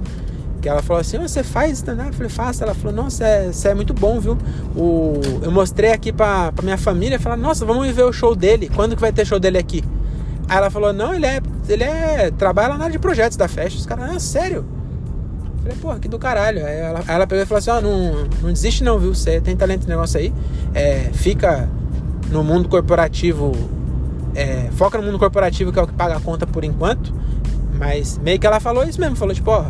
Que 0.60 0.68
ela 0.68 0.82
falou 0.82 1.00
assim: 1.00 1.18
Você 1.18 1.42
faz 1.42 1.72
stand-up? 1.78 2.08
Eu 2.08 2.14
falei: 2.14 2.28
Faço. 2.28 2.62
Ela 2.62 2.74
falou: 2.74 2.94
Nossa, 2.94 3.24
você 3.52 3.68
é, 3.68 3.70
é, 3.70 3.74
muito 3.74 3.94
bom, 3.94 4.20
viu? 4.20 4.36
O, 4.76 5.20
eu 5.42 5.50
mostrei 5.50 5.92
aqui 5.92 6.12
pra, 6.12 6.52
pra 6.52 6.62
minha 6.62 6.78
família. 6.78 7.18
Falaram: 7.18 7.42
Nossa, 7.42 7.64
vamos 7.64 7.88
ver 7.90 8.04
o 8.04 8.12
show 8.12 8.34
dele. 8.34 8.70
Quando 8.74 8.94
que 8.94 9.00
vai 9.00 9.12
ter 9.12 9.26
show 9.26 9.38
dele 9.38 9.58
aqui? 9.58 9.84
Aí 10.48 10.56
ela 10.56 10.70
falou: 10.70 10.92
Não, 10.92 11.14
ele 11.14 11.26
é. 11.26 11.40
Ele 11.68 11.84
é. 11.84 12.30
Trabalha 12.30 12.74
na 12.74 12.84
área 12.84 12.92
de 12.92 12.98
projetos 12.98 13.36
da 13.36 13.48
festa. 13.48 13.78
Os 13.78 13.86
caras, 13.86 14.10
ah, 14.10 14.18
sério? 14.18 14.64
Eu 15.56 15.62
falei, 15.62 15.76
porra, 15.78 15.98
que 15.98 16.08
do 16.08 16.18
caralho. 16.18 16.64
Aí 16.64 16.76
ela, 16.76 17.00
aí 17.00 17.14
ela 17.14 17.26
pegou 17.26 17.42
e 17.42 17.46
falou 17.46 17.58
assim: 17.58 17.70
Ó, 17.70 17.78
oh, 17.78 17.80
não, 17.80 18.28
não 18.42 18.52
desiste 18.52 18.82
não, 18.82 18.98
viu? 18.98 19.14
Você 19.14 19.40
tem 19.40 19.56
talento 19.56 19.80
nesse 19.80 19.90
negócio 19.90 20.18
aí. 20.18 20.32
É, 20.74 21.10
fica 21.12 21.68
no 22.30 22.42
mundo 22.42 22.68
corporativo 22.68 23.52
é, 24.38 24.70
foca 24.76 24.98
no 24.98 25.04
mundo 25.04 25.18
corporativo, 25.18 25.72
que 25.72 25.78
é 25.80 25.82
o 25.82 25.86
que 25.86 25.92
paga 25.94 26.16
a 26.16 26.20
conta 26.20 26.46
por 26.46 26.62
enquanto. 26.62 27.12
Mas 27.76 28.18
meio 28.18 28.38
que 28.38 28.46
ela 28.46 28.60
falou 28.60 28.84
isso 28.84 29.00
mesmo, 29.00 29.16
falou 29.16 29.34
tipo, 29.34 29.50
ó, 29.50 29.64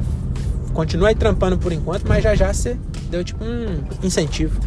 continua 0.73 1.09
aí 1.09 1.15
trampando 1.15 1.59
por 1.59 1.73
enquanto, 1.73 2.07
mas 2.07 2.23
já 2.23 2.35
já 2.35 2.53
você 2.53 2.77
deu 3.11 3.25
tipo 3.25 3.45
um 3.45 3.83
incentivo. 4.03 4.61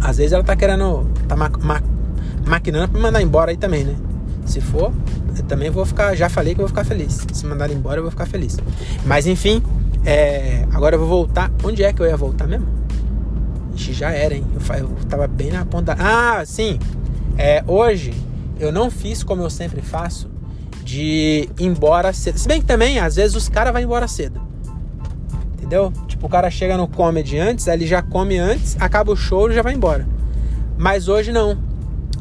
Às 0.00 0.18
vezes 0.18 0.32
ela 0.32 0.44
tá 0.44 0.54
querendo, 0.54 1.06
tá 1.28 1.36
ma 1.36 1.50
ma 1.60 1.82
maquinando 2.46 2.88
pra 2.88 3.00
mandar 3.00 3.22
embora 3.22 3.50
aí 3.50 3.56
também, 3.56 3.84
né? 3.84 3.96
Se 4.44 4.60
for, 4.60 4.92
eu 5.36 5.42
também 5.44 5.70
vou 5.70 5.84
ficar. 5.84 6.14
Já 6.14 6.28
falei 6.28 6.54
que 6.54 6.60
eu 6.60 6.66
vou 6.66 6.68
ficar 6.68 6.84
feliz. 6.84 7.26
Se 7.32 7.44
mandar 7.46 7.70
embora, 7.70 7.98
eu 7.98 8.02
vou 8.02 8.10
ficar 8.10 8.26
feliz. 8.26 8.56
Mas 9.04 9.26
enfim, 9.26 9.62
é, 10.04 10.66
agora 10.72 10.94
eu 10.94 11.00
vou 11.00 11.08
voltar. 11.08 11.50
Onde 11.64 11.82
é 11.82 11.92
que 11.92 12.00
eu 12.00 12.06
ia 12.06 12.16
voltar 12.16 12.46
mesmo? 12.46 12.66
Ixi, 13.74 13.92
já 13.92 14.10
era, 14.10 14.34
hein? 14.34 14.44
Eu, 14.54 14.76
eu 14.76 14.88
tava 15.08 15.26
bem 15.26 15.50
na 15.50 15.64
ponta. 15.64 15.96
Ah, 15.98 16.44
sim! 16.46 16.78
É, 17.36 17.62
hoje 17.66 18.14
eu 18.58 18.72
não 18.72 18.90
fiz 18.90 19.22
como 19.22 19.42
eu 19.42 19.50
sempre 19.50 19.82
faço 19.82 20.30
de 20.82 21.48
ir 21.58 21.64
embora 21.64 22.12
cedo. 22.12 22.38
Se 22.38 22.46
bem 22.46 22.60
que 22.60 22.66
também, 22.66 23.00
às 23.00 23.16
vezes, 23.16 23.36
os 23.36 23.48
caras 23.48 23.72
vão 23.72 23.82
embora 23.82 24.06
cedo. 24.06 24.40
Entendeu? 25.66 25.92
Tipo, 26.06 26.26
o 26.26 26.28
cara 26.28 26.48
chega 26.48 26.76
no 26.76 26.86
comedy 26.86 27.36
antes, 27.36 27.66
ele 27.66 27.88
já 27.88 28.00
come 28.00 28.38
antes, 28.38 28.76
acaba 28.78 29.10
o 29.10 29.16
show 29.16 29.50
e 29.50 29.54
já 29.54 29.62
vai 29.62 29.74
embora. 29.74 30.06
Mas 30.78 31.08
hoje 31.08 31.32
não. 31.32 31.58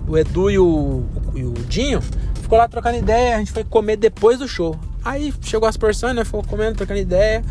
O 0.07 0.17
Edu 0.17 0.49
e 0.49 0.57
o, 0.57 1.03
e 1.35 1.43
o 1.43 1.53
Dinho 1.69 2.01
ficou 2.41 2.57
lá 2.57 2.67
trocando 2.67 2.97
ideia, 2.97 3.35
a 3.35 3.39
gente 3.39 3.51
foi 3.51 3.63
comer 3.63 3.97
depois 3.97 4.39
do 4.39 4.47
show. 4.47 4.75
Aí 5.03 5.31
chegou 5.41 5.69
as 5.69 5.77
porções, 5.77 6.15
né? 6.15 6.25
Ficou 6.25 6.43
comendo, 6.43 6.77
trocando 6.77 6.99
ideia. 6.99 7.43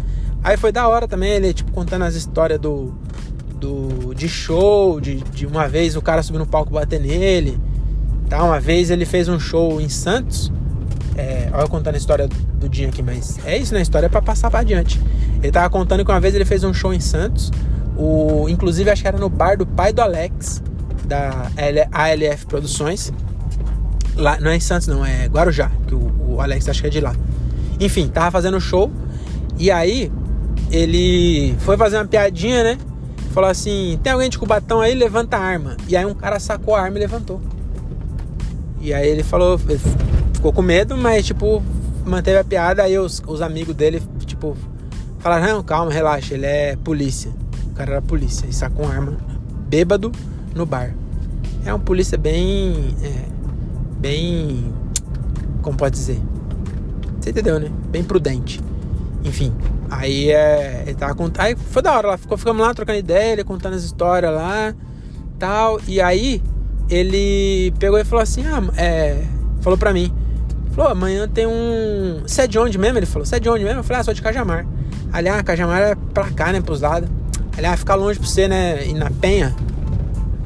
Aí 0.43 0.57
foi 0.57 0.73
da 0.73 0.89
hora 0.89 1.07
também, 1.07 1.31
ele, 1.31 1.55
tipo, 1.55 1.71
contando 1.71 2.03
as 2.03 2.17
histórias 2.17 2.59
do, 2.59 2.93
do 3.55 4.13
de 4.15 4.29
show, 4.29 5.01
de, 5.01 5.17
de 5.17 5.47
uma 5.47 5.69
vez 5.69 5.95
o 5.95 6.03
cara 6.03 6.25
subiu 6.25 6.41
no 6.41 6.47
palco 6.47 6.73
bater 6.73 7.01
nele. 7.01 7.57
Tá? 8.29 8.43
Uma 8.43 8.59
vez 8.59 8.91
ele 8.91 9.07
fez 9.07 9.29
um 9.29 9.39
show 9.39 9.81
em 9.81 9.89
Santos 9.89 10.51
é, 11.17 11.49
olha 11.53 11.63
eu 11.63 11.69
contando 11.69 11.95
a 11.95 11.99
história 11.99 12.29
do 12.29 12.69
Dinho 12.69 12.89
aqui, 12.89 13.03
mas 13.03 13.39
é 13.45 13.57
isso, 13.57 13.73
né? 13.73 13.81
A 13.81 13.83
história 13.83 14.07
é 14.07 14.09
pra 14.09 14.21
passar 14.21 14.51
pra 14.51 14.61
adiante. 14.61 15.01
Ele 15.45 15.53
tava 15.53 15.69
contando 15.69 16.03
que 16.03 16.11
uma 16.11 16.19
vez 16.19 16.35
ele 16.35 16.47
fez 16.47 16.65
um 16.65 16.73
show 16.73 16.95
em 16.95 17.01
Santos, 17.01 17.53
o, 17.99 18.49
inclusive 18.49 18.91
acho 18.91 19.03
que 19.03 19.09
era 19.09 19.19
no 19.19 19.29
bar 19.29 19.59
do 19.59 19.67
pai 19.67 19.93
do 19.93 20.01
Alex, 20.01 20.63
da 21.05 21.51
ALF 21.93 22.47
Produções. 22.47 23.13
Lá, 24.17 24.41
não 24.41 24.51
é 24.51 24.57
em 24.57 24.61
Santos, 24.61 24.89
não, 24.89 25.05
é 25.05 25.27
Guarujá, 25.27 25.71
que 25.87 25.95
o, 25.95 26.11
o 26.31 26.41
Alex 26.41 26.67
acho 26.67 26.81
que 26.81 26.87
é 26.87 26.91
de 26.91 26.99
lá. 26.99 27.15
Enfim, 27.79 28.09
tava 28.09 28.31
fazendo 28.31 28.59
show 28.59 28.91
e 29.59 29.71
aí 29.71 30.11
ele 30.71 31.55
foi 31.59 31.77
fazer 31.77 31.99
uma 31.99 32.07
piadinha, 32.07 32.65
né? 32.65 32.79
Falou 33.33 33.51
assim: 33.51 34.01
tem 34.03 34.15
alguém 34.15 34.31
de 34.31 34.39
Cubatão 34.39 34.81
aí? 34.81 34.95
Levanta 34.95 35.37
a 35.37 35.41
arma. 35.41 35.77
E 35.87 35.95
aí 35.95 36.07
um 36.07 36.15
cara 36.15 36.41
sacou 36.41 36.75
a 36.75 36.81
arma 36.81 36.97
e 36.97 37.01
levantou. 37.01 37.43
E 38.81 38.95
aí 38.95 39.07
ele 39.07 39.23
falou, 39.23 39.59
ficou 40.33 40.55
com 40.55 40.63
medo, 40.63 40.97
mas, 40.97 41.27
tipo, 41.27 41.63
manteve 42.07 42.39
a 42.39 42.45
piada. 42.45 42.83
Aí 42.83 42.99
os, 42.99 43.23
os 43.27 43.43
amigos 43.43 43.75
dele, 43.75 44.03
tipo, 44.25 44.57
falaram: 45.25 45.47
Não, 45.47 45.63
calma, 45.63 45.91
relaxa, 45.91 46.35
ele 46.35 46.45
é 46.45 46.77
polícia. 46.77 47.33
O 47.71 47.75
cara 47.75 47.93
era 47.93 48.03
polícia 48.03 48.47
e 48.47 48.53
sacou 48.53 48.85
uma 48.85 48.95
arma 48.95 49.17
bêbado 49.67 50.13
no 50.55 50.67
bar. 50.67 50.95
É 51.65 51.73
um 51.73 51.81
polícia 51.81 52.19
bem. 52.19 52.95
É, 53.03 53.25
bem. 53.99 54.73
Como 55.63 55.77
pode 55.77 55.97
dizer? 55.97 56.21
Você 57.19 57.31
entendeu, 57.31 57.59
né? 57.59 57.71
Bem 57.89 58.05
prudente. 58.05 58.61
Enfim, 59.25 59.53
aí 59.91 60.31
é. 60.31 60.85
Ele 60.87 60.95
tava 60.95 61.15
contando. 61.15 61.43
Aí 61.43 61.57
foi 61.57 61.81
da 61.81 61.93
hora 61.95 62.09
lá, 62.09 62.19
ficou, 62.19 62.37
ficamos 62.37 62.65
lá 62.65 62.75
trocando 62.75 62.99
ideia, 62.99 63.33
ele 63.33 63.45
contando 63.45 63.75
as 63.75 63.83
histórias 63.83 64.33
lá 64.33 64.75
tal. 65.39 65.81
E 65.89 66.01
aí 66.01 66.43
ele 66.91 67.73
pegou 67.79 67.99
e 67.99 68.05
falou 68.05 68.23
assim: 68.23 68.45
Ah, 68.47 68.63
é. 68.77 69.25
Falou 69.63 69.79
pra 69.79 69.93
mim. 69.95 70.13
Falou, 70.73 70.91
amanhã 70.91 71.29
tem 71.29 71.47
um. 71.47 72.21
Você 72.27 72.43
é 72.43 72.47
de 72.47 72.59
onde 72.59 72.77
mesmo? 72.77 72.99
Ele 72.99 73.07
falou, 73.07 73.25
você 73.25 73.37
é 73.37 73.41
de 73.41 73.49
onde 73.49 73.65
mesmo? 73.65 73.81
Eu 73.81 73.85
falei, 73.85 74.01
ah, 74.01 74.05
sou 74.05 74.13
de 74.13 74.21
Cajamar. 74.21 74.67
Ali, 75.15 75.29
ah, 75.29 75.41
Cajamar 75.45 75.81
é 75.81 75.95
pra 76.13 76.29
cá, 76.33 76.53
né? 76.53 76.61
Pros 76.61 76.81
lados. 76.81 77.09
Ali, 77.57 77.67
ah, 77.67 77.77
fica 77.77 77.95
longe 77.95 78.19
pra 78.19 78.29
você, 78.29 78.49
né? 78.49 78.85
Ir 78.85 78.95
na 78.95 79.13
Penha. 79.13 79.55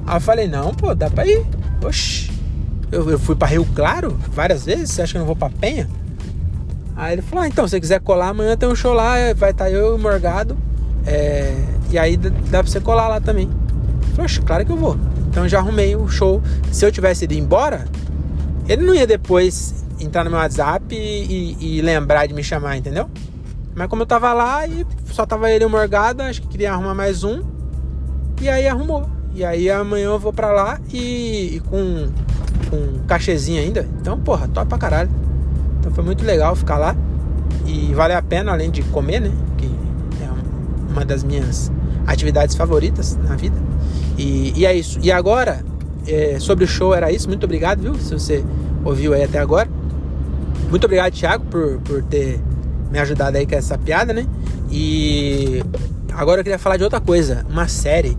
Aí 0.06 0.16
eu 0.16 0.20
falei, 0.20 0.46
não, 0.46 0.74
pô, 0.74 0.94
dá 0.94 1.08
pra 1.08 1.26
ir. 1.26 1.42
Oxi. 1.82 2.30
Eu, 2.92 3.10
eu 3.10 3.18
fui 3.18 3.34
pra 3.34 3.48
Rio 3.48 3.66
Claro 3.74 4.18
várias 4.30 4.66
vezes, 4.66 4.90
você 4.90 5.00
acha 5.00 5.12
que 5.12 5.16
eu 5.16 5.20
não 5.20 5.26
vou 5.26 5.34
pra 5.34 5.48
Penha? 5.48 5.88
Aí 6.94 7.14
ele 7.14 7.22
falou, 7.22 7.44
ah, 7.44 7.48
então, 7.48 7.66
se 7.66 7.70
você 7.70 7.80
quiser 7.80 8.00
colar, 8.00 8.28
amanhã 8.28 8.58
tem 8.58 8.68
um 8.68 8.74
show 8.74 8.92
lá, 8.92 9.14
vai 9.34 9.52
estar 9.52 9.64
tá 9.64 9.70
eu 9.70 9.92
e 9.92 9.94
o 9.94 9.98
Morgado. 9.98 10.54
É... 11.06 11.56
E 11.90 11.98
aí 11.98 12.18
dá 12.18 12.62
pra 12.62 12.70
você 12.70 12.78
colar 12.78 13.08
lá 13.08 13.22
também. 13.22 13.48
Eu 14.18 14.24
oxe, 14.24 14.42
claro 14.42 14.66
que 14.66 14.72
eu 14.72 14.76
vou. 14.76 14.98
Então 15.30 15.48
já 15.48 15.60
arrumei 15.60 15.96
o 15.96 16.08
show. 16.08 16.42
Se 16.70 16.84
eu 16.84 16.92
tivesse 16.92 17.24
ido 17.24 17.32
embora, 17.32 17.86
ele 18.68 18.84
não 18.84 18.94
ia 18.94 19.06
depois 19.06 19.82
entrar 19.98 20.24
no 20.24 20.30
meu 20.30 20.38
WhatsApp 20.38 20.94
e, 20.94 21.56
e, 21.58 21.78
e, 21.78 21.80
lembrar 21.80 22.26
de 22.26 22.34
me 22.34 22.44
chamar, 22.44 22.76
entendeu? 22.76 23.08
Mas 23.78 23.86
como 23.86 24.02
eu 24.02 24.06
tava 24.06 24.32
lá 24.32 24.66
e 24.66 24.84
só 25.06 25.24
tava 25.24 25.48
ele 25.52 25.62
e 25.62 25.66
o 25.66 25.70
Morgado, 25.70 26.20
acho 26.24 26.42
que 26.42 26.48
queria 26.48 26.72
arrumar 26.72 26.96
mais 26.96 27.22
um. 27.22 27.44
E 28.40 28.48
aí 28.48 28.66
arrumou. 28.66 29.08
E 29.32 29.44
aí 29.44 29.70
amanhã 29.70 30.06
eu 30.06 30.18
vou 30.18 30.32
pra 30.32 30.50
lá 30.50 30.80
e, 30.92 31.54
e 31.54 31.60
com, 31.60 32.08
com 32.68 32.76
um 32.76 33.06
cachezinho 33.06 33.62
ainda. 33.62 33.88
Então, 34.00 34.18
porra, 34.18 34.48
top 34.48 34.68
pra 34.68 34.78
caralho. 34.78 35.10
Então 35.78 35.92
foi 35.92 36.02
muito 36.02 36.24
legal 36.24 36.56
ficar 36.56 36.76
lá. 36.76 36.96
E 37.64 37.94
vale 37.94 38.14
a 38.14 38.20
pena, 38.20 38.50
além 38.50 38.68
de 38.68 38.82
comer, 38.82 39.20
né? 39.20 39.30
Que 39.56 39.66
é 39.66 40.28
uma 40.90 41.04
das 41.04 41.22
minhas 41.22 41.70
atividades 42.04 42.56
favoritas 42.56 43.16
na 43.16 43.36
vida. 43.36 43.56
E, 44.16 44.54
e 44.56 44.66
é 44.66 44.74
isso. 44.74 44.98
E 45.00 45.12
agora, 45.12 45.64
é, 46.04 46.40
sobre 46.40 46.64
o 46.64 46.68
show 46.68 46.92
era 46.92 47.12
isso. 47.12 47.28
Muito 47.28 47.44
obrigado, 47.44 47.80
viu? 47.80 47.94
Se 47.94 48.12
você 48.12 48.44
ouviu 48.84 49.14
aí 49.14 49.22
até 49.22 49.38
agora. 49.38 49.68
Muito 50.68 50.84
obrigado, 50.84 51.12
Thiago, 51.12 51.44
por, 51.44 51.78
por 51.82 52.02
ter 52.02 52.40
me 52.90 52.98
ajudado 52.98 53.36
aí 53.36 53.46
com 53.46 53.54
essa 53.54 53.76
piada, 53.76 54.12
né? 54.12 54.26
E 54.70 55.62
agora 56.12 56.40
eu 56.40 56.44
queria 56.44 56.58
falar 56.58 56.76
de 56.76 56.84
outra 56.84 57.00
coisa, 57.00 57.44
uma 57.48 57.68
série 57.68 58.16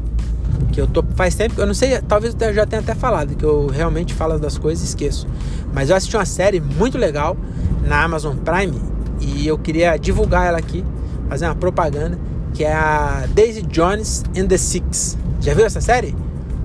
que 0.72 0.82
eu 0.82 0.88
tô 0.88 1.04
faz 1.16 1.36
tempo, 1.36 1.60
eu 1.60 1.66
não 1.66 1.74
sei, 1.74 2.00
talvez 2.02 2.36
eu 2.40 2.54
já 2.54 2.66
tenha 2.66 2.82
até 2.82 2.94
falado, 2.94 3.36
que 3.36 3.44
eu 3.44 3.68
realmente 3.68 4.14
falo 4.14 4.38
das 4.38 4.58
coisas 4.58 4.84
e 4.84 4.88
esqueço. 4.88 5.28
Mas 5.74 5.90
eu 5.90 5.96
assisti 5.96 6.16
uma 6.16 6.26
série 6.26 6.60
muito 6.60 6.98
legal 6.98 7.38
na 7.86 8.04
Amazon 8.04 8.36
Prime 8.38 8.80
e 9.20 9.48
eu 9.48 9.58
queria 9.58 9.98
divulgar 9.98 10.48
ela 10.48 10.58
aqui, 10.58 10.84
fazer 11.28 11.46
uma 11.46 11.56
propaganda, 11.56 12.18
que 12.54 12.64
é 12.64 12.74
a 12.74 13.26
Daisy 13.34 13.62
Jones 13.64 14.24
and 14.38 14.48
the 14.48 14.58
Six. 14.58 15.18
Já 15.42 15.54
viu 15.54 15.66
essa 15.66 15.82
série? 15.82 16.16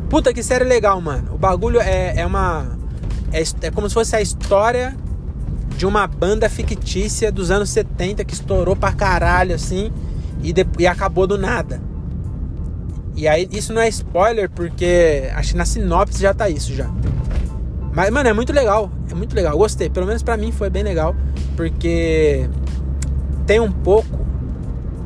Puta 0.08 0.32
que 0.32 0.42
série 0.42 0.64
legal, 0.64 1.00
mano. 1.00 1.34
O 1.34 1.38
bagulho 1.38 1.80
é, 1.80 2.14
é 2.16 2.26
uma. 2.26 2.78
É, 3.32 3.42
é 3.66 3.70
como 3.70 3.88
se 3.88 3.94
fosse 3.94 4.14
a 4.14 4.20
história 4.20 4.96
de 5.76 5.86
uma 5.86 6.06
banda 6.06 6.48
fictícia 6.48 7.30
dos 7.32 7.50
anos 7.50 7.70
70 7.70 8.24
que 8.24 8.34
estourou 8.34 8.76
pra 8.76 8.92
caralho, 8.92 9.54
assim, 9.54 9.90
e, 10.42 10.52
de, 10.52 10.66
e 10.78 10.86
acabou 10.86 11.26
do 11.26 11.36
nada. 11.36 11.80
E 13.16 13.28
aí, 13.28 13.48
isso 13.52 13.72
não 13.72 13.80
é 13.80 13.88
spoiler, 13.88 14.50
porque 14.50 15.30
acho 15.34 15.52
que 15.52 15.56
na 15.56 15.64
sinopse 15.64 16.20
já 16.20 16.34
tá 16.34 16.48
isso 16.48 16.72
já. 16.74 16.90
Mas, 17.92 18.10
mano, 18.10 18.28
é 18.28 18.32
muito 18.32 18.52
legal. 18.52 18.90
É 19.10 19.14
muito 19.14 19.34
legal. 19.36 19.56
Gostei. 19.56 19.88
Pelo 19.88 20.06
menos 20.06 20.22
para 20.22 20.36
mim 20.36 20.50
foi 20.50 20.68
bem 20.68 20.82
legal. 20.82 21.14
Porque 21.56 22.48
tem 23.46 23.60
um 23.60 23.70
pouco. 23.70 24.26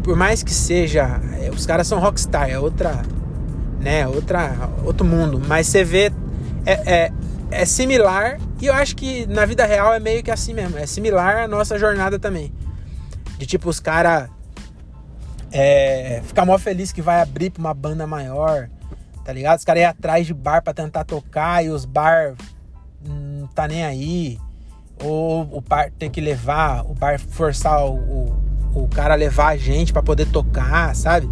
Por 0.03 0.17
mais 0.17 0.43
que 0.43 0.55
seja. 0.55 1.21
É, 1.39 1.51
os 1.51 1.67
caras 1.67 1.87
são 1.87 1.99
rockstar, 1.99 2.49
é 2.49 2.59
outra. 2.59 3.03
Né? 3.79 4.09
Outra, 4.09 4.71
outro 4.85 5.07
mundo. 5.07 5.41
Mas 5.47 5.67
você 5.67 5.85
vê. 5.85 6.11
É, 6.65 6.95
é, 6.95 7.13
é 7.51 7.65
similar 7.67 8.39
e 8.61 8.67
eu 8.67 8.75
acho 8.75 8.97
que 8.97 9.27
na 9.27 9.47
vida 9.47 9.65
real 9.65 9.95
é 9.95 10.01
meio 10.01 10.23
que 10.23 10.31
assim 10.31 10.53
mesmo. 10.53 10.77
É 10.77 10.87
similar 10.87 11.37
à 11.37 11.49
nossa 11.49 11.79
jornada 11.79 12.19
também. 12.19 12.53
De 13.39 13.47
tipo, 13.47 13.69
os 13.69 13.79
caras 13.79 14.29
é, 15.53 16.21
ficar 16.25 16.45
mó 16.45 16.59
feliz 16.59 16.93
que 16.93 17.01
vai 17.01 17.21
abrir 17.21 17.51
pra 17.51 17.61
uma 17.61 17.75
banda 17.75 18.07
maior, 18.07 18.69
tá 19.25 19.33
ligado? 19.33 19.59
Os 19.59 19.65
caras 19.65 19.83
ir 19.83 19.87
atrás 19.87 20.27
de 20.27 20.35
bar 20.35 20.63
para 20.63 20.75
tentar 20.75 21.05
tocar 21.05 21.65
e 21.65 21.71
os 21.71 21.85
bar 21.85 22.35
não 23.07 23.47
tá 23.49 23.69
nem 23.69 23.85
aí. 23.85 24.39
Ou 25.05 25.49
o 25.53 25.61
bar 25.61 25.93
tem 25.97 26.11
que 26.11 26.21
levar, 26.21 26.85
o 26.85 26.95
bar 26.95 27.21
forçar 27.21 27.87
o, 27.87 27.95
o, 27.95 28.37
o 28.75 28.89
cara 28.89 29.15
a 29.15 29.17
levar 29.17 29.49
a 29.49 29.57
gente 29.57 29.93
para 29.93 30.03
poder 30.03 30.27
tocar, 30.27 30.97
sabe? 30.97 31.31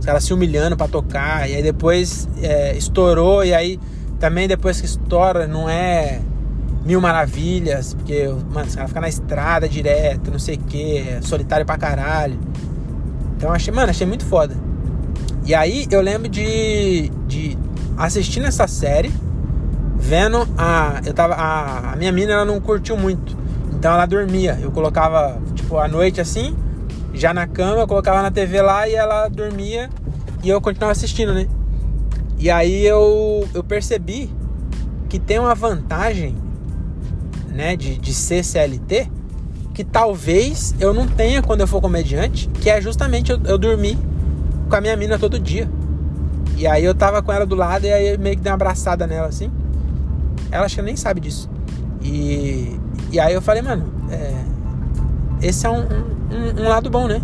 Os 0.00 0.06
caras 0.06 0.24
se 0.24 0.32
humilhando 0.32 0.74
para 0.74 0.88
tocar. 0.88 1.48
E 1.50 1.54
aí 1.54 1.62
depois 1.62 2.26
é, 2.40 2.74
estourou 2.74 3.44
e 3.44 3.52
aí 3.52 3.78
também 4.18 4.48
depois 4.48 4.80
que 4.80 4.86
estoura, 4.86 5.46
não 5.46 5.68
é 5.68 6.22
mil 6.86 7.00
maravilhas, 7.00 7.94
porque, 7.94 8.28
mano, 8.52 8.70
você 8.70 8.76
vai 8.76 8.86
ficar 8.86 9.00
na 9.00 9.08
estrada 9.08 9.68
direto, 9.68 10.30
não 10.30 10.38
sei 10.38 10.54
o 10.54 10.58
que, 10.60 11.18
solitário 11.20 11.66
pra 11.66 11.76
caralho. 11.76 12.38
Então 13.36 13.52
achei, 13.52 13.74
mano, 13.74 13.90
achei 13.90 14.06
muito 14.06 14.24
foda. 14.24 14.54
E 15.44 15.52
aí 15.52 15.86
eu 15.90 16.00
lembro 16.00 16.28
de, 16.28 17.10
de 17.26 17.58
assistindo 17.96 18.46
essa 18.46 18.68
série, 18.68 19.12
vendo 19.96 20.46
a. 20.56 21.00
Eu 21.04 21.12
tava. 21.12 21.34
A, 21.34 21.92
a 21.92 21.96
minha 21.96 22.12
mina 22.12 22.32
ela 22.32 22.44
não 22.44 22.60
curtiu 22.60 22.96
muito. 22.96 23.36
Então 23.74 23.92
ela 23.92 24.06
dormia. 24.06 24.56
Eu 24.62 24.70
colocava, 24.70 25.40
tipo, 25.56 25.76
à 25.78 25.88
noite 25.88 26.20
assim, 26.20 26.56
já 27.12 27.34
na 27.34 27.48
cama, 27.48 27.80
eu 27.80 27.88
colocava 27.88 28.22
na 28.22 28.30
TV 28.30 28.62
lá 28.62 28.88
e 28.88 28.94
ela 28.94 29.28
dormia 29.28 29.90
e 30.42 30.48
eu 30.48 30.60
continuava 30.60 30.92
assistindo, 30.92 31.34
né? 31.34 31.48
E 32.38 32.48
aí 32.48 32.86
eu, 32.86 33.48
eu 33.52 33.64
percebi 33.64 34.30
que 35.08 35.18
tem 35.18 35.38
uma 35.40 35.54
vantagem 35.54 36.45
né, 37.56 37.74
de, 37.74 37.96
de 37.96 38.14
ser 38.14 38.44
CLT 38.44 39.10
que 39.76 39.84
talvez 39.84 40.74
eu 40.80 40.94
não 40.94 41.06
tenha 41.06 41.42
quando 41.42 41.60
eu 41.60 41.66
for 41.66 41.82
comediante, 41.82 42.48
que 42.48 42.70
é 42.70 42.80
justamente 42.80 43.30
eu, 43.30 43.38
eu 43.44 43.58
dormir 43.58 43.98
com 44.70 44.74
a 44.74 44.80
minha 44.80 44.96
mina 44.96 45.18
todo 45.18 45.38
dia. 45.38 45.68
E 46.56 46.66
aí 46.66 46.82
eu 46.82 46.94
tava 46.94 47.22
com 47.22 47.30
ela 47.30 47.44
do 47.44 47.54
lado 47.54 47.84
e 47.84 47.92
aí 47.92 48.16
meio 48.16 48.36
que 48.36 48.42
dei 48.42 48.50
uma 48.50 48.54
abraçada 48.54 49.06
nela 49.06 49.28
assim. 49.28 49.50
Ela 50.50 50.64
acho 50.64 50.76
que 50.76 50.80
nem 50.80 50.96
sabe 50.96 51.20
disso. 51.20 51.50
E, 52.00 52.80
e 53.12 53.20
aí 53.20 53.34
eu 53.34 53.42
falei, 53.42 53.60
mano, 53.60 53.84
é, 54.10 54.32
esse 55.42 55.66
é 55.66 55.70
um, 55.70 55.80
um, 55.82 56.62
um 56.62 56.68
lado 56.68 56.88
bom, 56.88 57.06
né? 57.06 57.20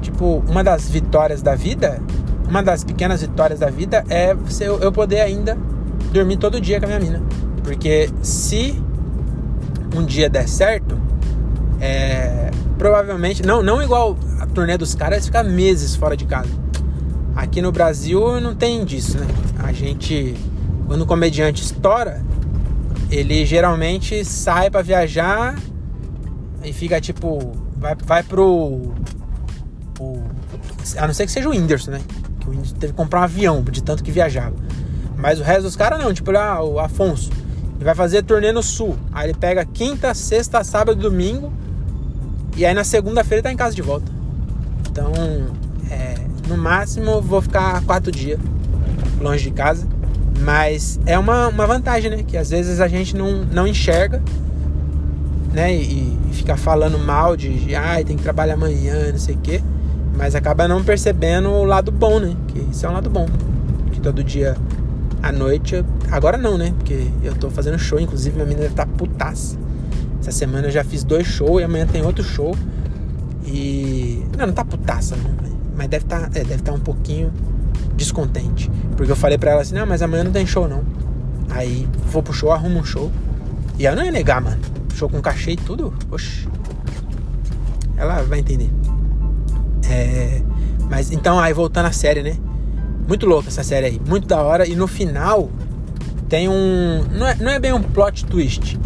Tipo, 0.00 0.42
uma 0.48 0.64
das 0.64 0.88
vitórias 0.88 1.42
da 1.42 1.54
vida, 1.54 2.00
uma 2.48 2.62
das 2.62 2.82
pequenas 2.82 3.20
vitórias 3.20 3.60
da 3.60 3.68
vida 3.68 4.04
é 4.08 4.34
eu 4.80 4.90
poder 4.90 5.20
ainda 5.20 5.54
dormir 6.14 6.38
todo 6.38 6.58
dia 6.58 6.80
com 6.80 6.86
a 6.86 6.88
minha 6.88 7.00
mina. 7.00 7.22
Porque 7.64 8.10
se 8.22 8.80
um 9.96 10.04
dia 10.04 10.28
der 10.28 10.46
certo, 10.46 11.00
é, 11.80 12.50
provavelmente, 12.78 13.42
não, 13.42 13.62
não 13.62 13.82
igual 13.82 14.16
a 14.38 14.46
turnê 14.46 14.76
dos 14.76 14.94
caras, 14.94 15.24
ficar 15.24 15.42
meses 15.42 15.96
fora 15.96 16.16
de 16.16 16.26
casa. 16.26 16.50
Aqui 17.34 17.60
no 17.60 17.72
Brasil 17.72 18.40
não 18.40 18.54
tem 18.54 18.84
disso, 18.84 19.18
né? 19.18 19.26
A 19.58 19.72
gente, 19.72 20.36
quando 20.86 21.02
o 21.02 21.06
comediante 21.06 21.62
estoura, 21.62 22.22
ele 23.10 23.44
geralmente 23.46 24.24
sai 24.24 24.70
para 24.70 24.82
viajar 24.82 25.56
e 26.62 26.72
fica 26.72 27.00
tipo, 27.00 27.52
vai, 27.76 27.96
vai 28.04 28.22
pro, 28.22 28.92
pro. 29.94 30.22
A 30.98 31.06
não 31.06 31.14
ser 31.14 31.26
que 31.26 31.32
seja 31.32 31.48
o 31.48 31.52
Whindersson, 31.52 31.92
né? 31.92 32.00
Que 32.40 32.46
o 32.46 32.50
Whindersson 32.50 32.76
teve 32.76 32.92
que 32.92 32.96
comprar 32.96 33.20
um 33.20 33.24
avião 33.24 33.62
de 33.62 33.82
tanto 33.82 34.04
que 34.04 34.10
viajava. 34.10 34.54
Mas 35.16 35.40
o 35.40 35.42
resto 35.42 35.62
dos 35.62 35.76
caras 35.76 35.98
não, 36.02 36.12
tipo 36.12 36.30
lá, 36.30 36.62
o 36.62 36.78
Afonso. 36.78 37.30
Ele 37.76 37.84
vai 37.84 37.94
fazer 37.94 38.22
turnê 38.22 38.52
no 38.52 38.62
sul. 38.62 38.96
Aí 39.12 39.26
ele 39.26 39.34
pega 39.34 39.64
quinta, 39.64 40.14
sexta, 40.14 40.62
sábado, 40.62 41.00
domingo. 41.00 41.52
E 42.56 42.64
aí 42.64 42.74
na 42.74 42.84
segunda-feira 42.84 43.42
tá 43.42 43.52
em 43.52 43.56
casa 43.56 43.74
de 43.74 43.82
volta. 43.82 44.10
Então, 44.90 45.12
é, 45.90 46.14
no 46.48 46.56
máximo 46.56 47.20
vou 47.20 47.42
ficar 47.42 47.82
quatro 47.84 48.12
dias 48.12 48.38
longe 49.20 49.44
de 49.44 49.50
casa. 49.50 49.86
Mas 50.40 51.00
é 51.06 51.18
uma, 51.18 51.48
uma 51.48 51.66
vantagem, 51.66 52.10
né? 52.10 52.22
Que 52.26 52.36
às 52.36 52.50
vezes 52.50 52.80
a 52.80 52.88
gente 52.88 53.16
não, 53.16 53.44
não 53.44 53.66
enxerga, 53.66 54.22
né? 55.52 55.74
E, 55.74 56.16
e 56.30 56.32
fica 56.32 56.56
falando 56.56 56.98
mal 56.98 57.36
de, 57.36 57.66
de 57.66 57.74
ah, 57.74 58.02
tem 58.04 58.16
que 58.16 58.22
trabalhar 58.22 58.54
amanhã, 58.54 59.10
não 59.10 59.18
sei 59.18 59.34
o 59.34 59.38
quê. 59.38 59.60
Mas 60.16 60.34
acaba 60.34 60.68
não 60.68 60.84
percebendo 60.84 61.50
o 61.50 61.64
lado 61.64 61.90
bom, 61.90 62.20
né? 62.20 62.36
Que 62.48 62.60
isso 62.70 62.86
é 62.86 62.88
um 62.88 62.92
lado 62.92 63.10
bom. 63.10 63.26
Que 63.92 64.00
todo 64.00 64.22
dia 64.22 64.56
à 65.24 65.32
noite. 65.32 65.84
Agora 66.10 66.36
não, 66.36 66.58
né? 66.58 66.74
Porque 66.76 67.08
eu 67.22 67.34
tô 67.34 67.50
fazendo 67.50 67.78
show, 67.78 67.98
inclusive 67.98 68.34
minha 68.36 68.46
menina 68.46 68.70
tá 68.70 68.84
putaça. 68.84 69.56
Essa 70.20 70.30
semana 70.30 70.68
eu 70.68 70.70
já 70.70 70.84
fiz 70.84 71.02
dois 71.02 71.26
shows 71.26 71.60
e 71.60 71.64
amanhã 71.64 71.86
tem 71.86 72.04
outro 72.04 72.22
show. 72.22 72.54
E. 73.46 74.22
Não, 74.36 74.46
não 74.46 74.52
tá 74.52 74.64
putaça, 74.64 75.16
não. 75.16 75.34
Mas 75.76 75.88
deve 75.88 76.04
tá, 76.04 76.28
é, 76.34 76.44
deve 76.44 76.62
tá 76.62 76.72
um 76.72 76.78
pouquinho 76.78 77.32
descontente. 77.96 78.70
Porque 78.96 79.10
eu 79.10 79.16
falei 79.16 79.38
pra 79.38 79.52
ela 79.52 79.62
assim, 79.62 79.74
não, 79.74 79.86
mas 79.86 80.02
amanhã 80.02 80.24
não 80.24 80.32
tem 80.32 80.46
show 80.46 80.68
não. 80.68 80.84
Aí 81.50 81.88
vou 82.06 82.22
pro 82.22 82.32
show, 82.32 82.52
arrumo 82.52 82.80
um 82.80 82.84
show. 82.84 83.10
E 83.78 83.86
ela 83.86 83.96
não 83.96 84.04
ia 84.04 84.12
negar, 84.12 84.40
mano. 84.40 84.60
Show 84.94 85.08
com 85.08 85.20
cachê 85.20 85.52
e 85.52 85.56
tudo. 85.56 85.92
Oxi. 86.10 86.46
Ela 87.96 88.22
vai 88.22 88.40
entender. 88.40 88.70
É. 89.90 90.42
Mas 90.88 91.10
então, 91.10 91.38
aí 91.38 91.52
voltando 91.52 91.86
à 91.86 91.92
série, 91.92 92.22
né? 92.22 92.36
Muito 93.06 93.26
louca 93.26 93.48
essa 93.48 93.62
série 93.62 93.86
aí, 93.86 94.00
muito 94.06 94.26
da 94.26 94.40
hora. 94.42 94.66
E 94.66 94.74
no 94.74 94.86
final 94.86 95.50
tem 96.28 96.48
um. 96.48 97.04
Não 97.12 97.26
é, 97.26 97.34
não 97.34 97.50
é 97.50 97.58
bem 97.58 97.72
um 97.72 97.82
plot 97.82 98.24
twist, 98.26 98.78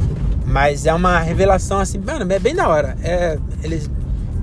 mas 0.45 0.87
é 0.87 0.95
uma 0.95 1.19
revelação 1.19 1.79
assim, 1.79 1.99
mano, 1.99 2.31
é 2.33 2.39
bem 2.39 2.55
da 2.55 2.69
hora. 2.69 2.97
É, 3.03 3.39
eles, 3.63 3.91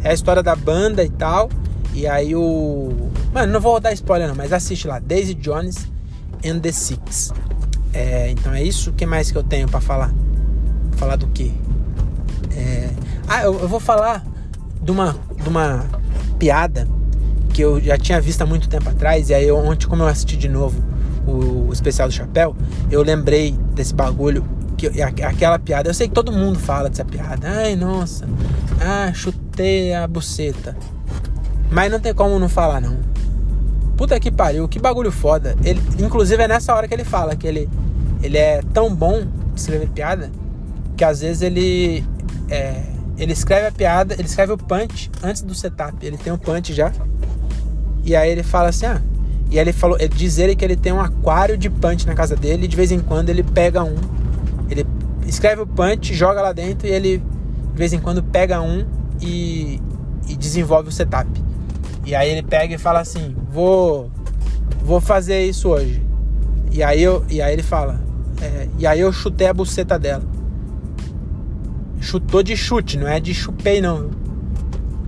é 0.04 0.10
a 0.10 0.14
história 0.14 0.42
da 0.42 0.56
banda 0.56 1.04
e 1.04 1.10
tal. 1.10 1.50
E 1.94 2.08
aí 2.08 2.36
o. 2.36 3.10
Mano, 3.34 3.54
não 3.54 3.60
vou 3.60 3.80
dar 3.80 3.92
spoiler 3.94 4.28
não, 4.28 4.36
mas 4.36 4.54
assiste 4.54 4.88
lá. 4.88 5.00
Daisy 5.00 5.34
Jones 5.34 5.88
and 6.46 6.60
the 6.60 6.72
Six. 6.72 7.34
É, 7.94 8.30
então 8.30 8.54
é 8.54 8.64
isso. 8.64 8.90
O 8.90 8.94
que 8.94 9.06
mais 9.06 9.32
que 9.32 9.38
eu 9.38 9.44
tenho 9.44 9.68
para 9.68 9.82
falar? 9.82 10.14
Falar 10.98 11.16
do 11.16 11.28
quê? 11.28 11.52
É... 12.56 12.90
Ah, 13.28 13.44
eu, 13.44 13.60
eu 13.60 13.68
vou 13.68 13.80
falar 13.80 14.26
de 14.82 14.92
uma, 14.92 15.16
de 15.42 15.50
uma 15.50 15.86
piada 16.38 16.88
que 17.56 17.62
eu 17.62 17.80
já 17.80 17.98
tinha 17.98 18.20
visto 18.20 18.42
há 18.42 18.46
muito 18.46 18.68
tempo 18.68 18.90
atrás, 18.90 19.30
e 19.30 19.34
aí 19.34 19.50
ontem, 19.50 19.88
como 19.88 20.04
eu 20.04 20.08
assisti 20.08 20.36
de 20.36 20.50
novo 20.50 20.84
o, 21.26 21.70
o 21.70 21.74
especial 21.74 22.10
do 22.10 22.14
Chapéu, 22.14 22.54
eu 22.92 23.02
lembrei 23.02 23.54
desse 23.74 23.94
bagulho, 23.96 24.46
que 24.78 25.02
aquela 25.02 25.58
piada, 25.58 25.90
eu 25.90 25.94
sei 25.94 26.10
que 26.10 26.14
todo 26.14 26.34
mundo 26.34 26.60
fala 26.60 26.90
dessa 26.90 27.06
piada. 27.06 27.48
Ai, 27.48 27.78
nossa, 27.78 28.28
ah, 28.82 29.10
chutei 29.14 29.94
a 29.94 30.06
buceta. 30.06 30.76
Mas 31.72 31.90
não 31.90 31.98
tem 31.98 32.14
como 32.14 32.38
não 32.38 32.50
falar, 32.50 32.82
não. 32.82 32.98
Puta 33.96 34.20
que 34.20 34.30
pariu, 34.30 34.68
que 34.68 34.78
bagulho 34.78 35.10
foda. 35.10 35.56
Ele, 35.64 35.82
inclusive 35.98 36.44
é 36.44 36.50
nessa 36.50 36.76
hora 36.76 36.90
que 36.90 36.94
ele 36.94 37.06
fala 37.06 37.38
que 37.38 37.48
ele, 37.48 37.70
ele 38.22 38.38
é 38.38 38.62
tão 38.74 38.94
bom 38.94 39.22
de 39.54 39.62
escrever 39.62 39.88
piada 39.88 40.30
que 40.98 41.06
às 41.06 41.22
vezes 41.22 41.42
ele 41.42 42.04
é, 42.50 42.84
ele 43.18 43.32
escreve 43.32 43.68
a 43.68 43.72
piada, 43.72 44.14
ele 44.14 44.28
escreve 44.28 44.52
o 44.52 44.58
punch 44.58 45.10
antes 45.24 45.42
do 45.42 45.56
setup. 45.56 46.06
Ele 46.06 46.18
tem 46.18 46.34
o 46.34 46.38
punch 46.38 46.74
já. 46.74 46.92
E 48.06 48.16
aí 48.16 48.30
ele 48.30 48.44
fala 48.44 48.70
assim, 48.70 48.86
ah, 48.86 49.02
e 49.50 49.58
aí 49.58 49.64
ele 49.64 49.74
falou, 49.74 49.98
ele 50.00 50.14
diz 50.16 50.38
ele 50.38 50.56
que 50.56 50.64
ele 50.64 50.76
tem 50.76 50.94
um 50.94 51.02
aquário 51.02 51.58
de 51.58 51.70
punch 51.70 52.06
na 52.06 52.14
casa 52.14 52.36
dele 52.36 52.66
e 52.66 52.68
de 52.68 52.76
vez 52.76 52.92
em 52.92 53.00
quando 53.00 53.30
ele 53.30 53.42
pega 53.42 53.84
um, 53.84 53.96
ele 54.70 54.86
escreve 55.26 55.62
o 55.62 55.68
punch, 55.68 56.14
joga 56.14 56.42
lá 56.42 56.54
dentro 56.54 56.88
e 56.88 56.92
ele 56.92 57.18
de 57.18 57.78
vez 57.78 57.92
em 57.94 58.00
quando 58.00 58.24
pega 58.24 58.62
um 58.62 58.86
e, 59.20 59.82
e 60.28 60.36
desenvolve 60.36 60.90
o 60.90 60.92
setup. 60.92 61.30
E 62.06 62.14
aí 62.14 62.30
ele 62.30 62.44
pega 62.44 62.76
e 62.76 62.78
fala 62.78 63.00
assim, 63.00 63.36
vou 63.52 64.12
vou 64.84 65.02
fazer 65.02 65.44
isso 65.44 65.70
hoje. 65.70 66.02
E 66.72 66.84
aí 66.84 67.02
eu, 67.02 67.26
e 67.30 67.42
aí 67.42 67.54
ele 67.54 67.64
fala, 67.64 68.00
é, 68.42 68.68
e 68.78 68.86
aí 68.86 69.00
eu 69.00 69.12
chutei 69.12 69.48
a 69.48 69.54
buceta 69.54 69.98
dela. 69.98 70.24
Chutou 72.00 72.44
de 72.44 72.56
chute, 72.56 72.98
não 72.98 73.08
é 73.08 73.20
de 73.20 73.34
chupei 73.34 73.82
não. 73.82 74.12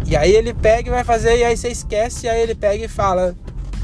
E 0.08 0.15
aí 0.15 0.34
ele 0.34 0.54
pega 0.54 0.88
e 0.88 0.91
vai 0.91 1.04
fazer, 1.04 1.38
e 1.38 1.43
aí 1.43 1.58
você 1.58 1.67
esquece, 1.67 2.26
e 2.26 2.30
aí 2.30 2.41
ele 2.41 2.56
pega 2.56 2.86
e 2.86 2.88
fala. 2.88 3.36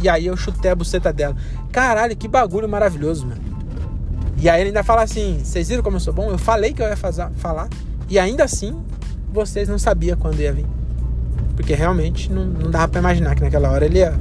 E 0.01 0.07
aí 0.07 0.25
eu 0.25 0.37
chutei 0.37 0.71
a 0.71 0.75
buceta 0.75 1.11
dela. 1.11 1.35
Caralho, 1.71 2.15
que 2.15 2.27
bagulho 2.27 2.67
maravilhoso, 2.67 3.27
mano. 3.27 3.41
E 4.37 4.49
aí 4.49 4.61
ele 4.61 4.69
ainda 4.69 4.83
fala 4.83 5.03
assim: 5.03 5.39
vocês 5.43 5.67
viram 5.67 5.83
como 5.83 5.97
eu 5.97 5.99
sou 5.99 6.13
bom? 6.13 6.29
Eu 6.31 6.37
falei 6.37 6.73
que 6.73 6.81
eu 6.81 6.87
ia 6.87 6.95
fazer, 6.95 7.27
falar. 7.37 7.67
E 8.09 8.17
ainda 8.17 8.43
assim, 8.45 8.73
vocês 9.33 9.67
não 9.67 9.77
sabiam 9.77 10.17
quando 10.17 10.39
ia 10.39 10.53
vir. 10.53 10.65
Porque 11.55 11.73
realmente 11.73 12.31
não, 12.31 12.45
não 12.45 12.71
dava 12.71 12.87
pra 12.87 12.99
imaginar 12.99 13.35
que 13.35 13.41
naquela 13.41 13.69
hora 13.69 13.85
ele 13.85 13.99
ia 13.99 14.13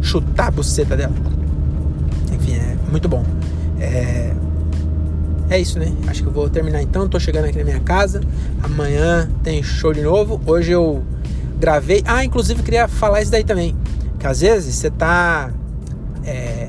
chutar 0.00 0.48
a 0.48 0.50
buceta 0.50 0.96
dela. 0.96 1.14
Enfim, 2.32 2.54
é 2.54 2.76
muito 2.90 3.08
bom. 3.08 3.24
É, 3.80 4.32
é 5.50 5.58
isso, 5.58 5.78
né? 5.78 5.92
Acho 6.06 6.22
que 6.22 6.28
eu 6.28 6.32
vou 6.32 6.48
terminar 6.48 6.80
então. 6.80 7.08
Tô 7.08 7.18
chegando 7.18 7.46
aqui 7.46 7.58
na 7.58 7.64
minha 7.64 7.80
casa. 7.80 8.20
Amanhã 8.62 9.28
tem 9.42 9.62
show 9.62 9.92
de 9.92 10.02
novo. 10.02 10.40
Hoje 10.46 10.72
eu 10.72 11.02
gravei. 11.60 12.02
Ah, 12.06 12.24
inclusive 12.24 12.62
queria 12.62 12.88
falar 12.88 13.20
isso 13.20 13.30
daí 13.30 13.44
também. 13.44 13.76
Que 14.18 14.26
às 14.26 14.40
vezes 14.40 14.74
você 14.74 14.90
tá. 14.90 15.52
É, 16.24 16.68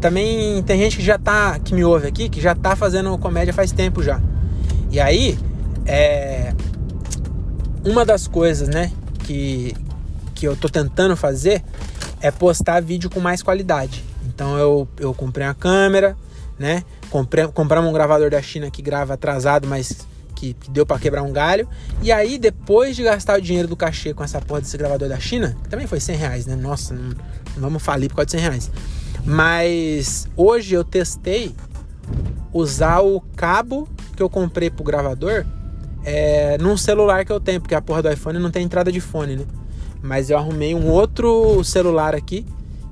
também 0.00 0.62
tem 0.62 0.78
gente 0.78 0.96
que 0.96 1.02
já 1.02 1.18
tá. 1.18 1.58
que 1.58 1.74
me 1.74 1.84
ouve 1.84 2.06
aqui, 2.06 2.28
que 2.28 2.40
já 2.40 2.54
tá 2.54 2.74
fazendo 2.74 3.16
comédia 3.18 3.52
faz 3.52 3.72
tempo 3.72 4.02
já. 4.02 4.20
E 4.90 4.98
aí, 4.98 5.38
é. 5.84 6.54
Uma 7.84 8.04
das 8.04 8.28
coisas, 8.28 8.68
né, 8.68 8.92
que, 9.24 9.74
que 10.34 10.46
eu 10.46 10.54
tô 10.54 10.68
tentando 10.68 11.16
fazer 11.16 11.62
é 12.20 12.30
postar 12.30 12.82
vídeo 12.82 13.08
com 13.08 13.20
mais 13.20 13.42
qualidade. 13.42 14.04
Então 14.26 14.58
eu, 14.58 14.86
eu 14.98 15.14
comprei 15.14 15.46
uma 15.46 15.54
câmera, 15.54 16.14
né? 16.58 16.82
Comprei, 17.08 17.46
compramos 17.48 17.88
um 17.88 17.92
gravador 17.92 18.30
da 18.30 18.42
China 18.42 18.70
que 18.70 18.82
grava 18.82 19.14
atrasado, 19.14 19.66
mas 19.66 20.06
que, 20.40 20.54
que 20.54 20.70
deu 20.70 20.86
para 20.86 20.98
quebrar 20.98 21.22
um 21.22 21.32
galho. 21.32 21.68
E 22.02 22.10
aí, 22.10 22.38
depois 22.38 22.96
de 22.96 23.02
gastar 23.02 23.38
o 23.38 23.42
dinheiro 23.42 23.68
do 23.68 23.76
cachê 23.76 24.14
com 24.14 24.24
essa 24.24 24.40
porra 24.40 24.62
desse 24.62 24.76
gravador 24.78 25.08
da 25.08 25.20
China, 25.20 25.54
também 25.68 25.86
foi 25.86 26.00
100 26.00 26.16
reais, 26.16 26.46
né? 26.46 26.56
Nossa, 26.56 26.94
não, 26.94 27.10
não 27.10 27.14
vamos 27.56 27.82
falir 27.82 28.08
por 28.08 28.16
causa 28.16 28.26
de 28.26 28.32
100 28.32 28.40
reais. 28.40 28.70
Mas 29.22 30.26
hoje 30.34 30.74
eu 30.74 30.82
testei 30.82 31.54
usar 32.54 33.00
o 33.00 33.20
cabo 33.36 33.86
que 34.16 34.22
eu 34.22 34.30
comprei 34.30 34.70
pro 34.70 34.82
gravador 34.82 35.44
é, 36.04 36.56
num 36.58 36.76
celular 36.76 37.26
que 37.26 37.32
eu 37.32 37.38
tenho, 37.38 37.60
porque 37.60 37.74
a 37.74 37.82
porra 37.82 38.02
do 38.02 38.10
iPhone 38.10 38.38
não 38.38 38.50
tem 38.50 38.64
entrada 38.64 38.90
de 38.90 39.00
fone, 39.00 39.36
né? 39.36 39.44
Mas 40.02 40.30
eu 40.30 40.38
arrumei 40.38 40.74
um 40.74 40.88
outro 40.88 41.62
celular 41.62 42.14
aqui 42.14 42.46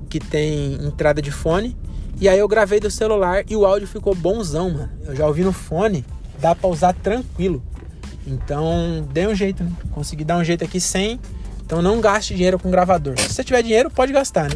que 0.07 0.19
tem 0.19 0.75
entrada 0.85 1.19
de 1.19 1.31
fone. 1.31 1.75
E 2.21 2.29
aí 2.29 2.37
eu 2.37 2.47
gravei 2.47 2.79
do 2.79 2.91
celular 2.91 3.43
e 3.49 3.55
o 3.55 3.65
áudio 3.65 3.87
ficou 3.87 4.13
bonzão, 4.13 4.69
mano. 4.69 4.89
Eu 5.03 5.15
já 5.15 5.25
ouvi 5.25 5.43
no 5.43 5.51
fone 5.51 6.05
dá 6.39 6.55
para 6.55 6.69
usar 6.69 6.93
tranquilo. 6.93 7.63
Então, 8.25 9.07
dê 9.11 9.27
um 9.27 9.35
jeito, 9.35 9.63
né? 9.63 9.71
Consegui 9.91 10.23
dar 10.23 10.37
um 10.37 10.43
jeito 10.43 10.63
aqui 10.63 10.79
sem. 10.79 11.19
Então, 11.65 11.81
não 11.81 12.01
gaste 12.01 12.35
dinheiro 12.35 12.59
com 12.59 12.69
gravador. 12.69 13.19
Se 13.19 13.33
você 13.33 13.43
tiver 13.43 13.61
dinheiro, 13.61 13.89
pode 13.89 14.11
gastar, 14.11 14.49
né? 14.49 14.55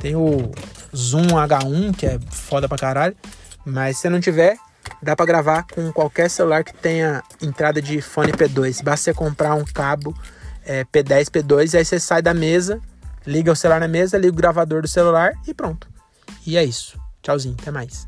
Tem 0.00 0.14
o 0.14 0.50
Zoom 0.94 1.26
H1, 1.26 1.96
que 1.96 2.06
é 2.06 2.18
foda 2.30 2.68
pra 2.68 2.78
caralho. 2.78 3.16
Mas 3.64 3.98
se 3.98 4.08
não 4.08 4.20
tiver, 4.20 4.56
dá 5.02 5.16
para 5.16 5.26
gravar 5.26 5.66
com 5.72 5.92
qualquer 5.92 6.30
celular 6.30 6.64
que 6.64 6.74
tenha 6.74 7.22
entrada 7.42 7.82
de 7.82 8.00
fone 8.00 8.32
P2. 8.32 8.82
Basta 8.82 9.04
você 9.04 9.14
comprar 9.14 9.54
um 9.54 9.64
cabo 9.64 10.14
é, 10.64 10.84
P10, 10.84 11.26
P2, 11.26 11.74
e 11.74 11.78
aí 11.78 11.84
você 11.84 11.98
sai 11.98 12.22
da 12.22 12.34
mesa, 12.34 12.80
liga 13.26 13.52
o 13.52 13.56
celular 13.56 13.80
na 13.80 13.88
mesa, 13.88 14.18
liga 14.18 14.32
o 14.32 14.36
gravador 14.36 14.82
do 14.82 14.88
celular 14.88 15.32
e 15.46 15.54
pronto. 15.54 15.88
E 16.46 16.56
é 16.56 16.64
isso. 16.64 16.98
Tchauzinho, 17.22 17.56
até 17.60 17.70
mais. 17.70 18.06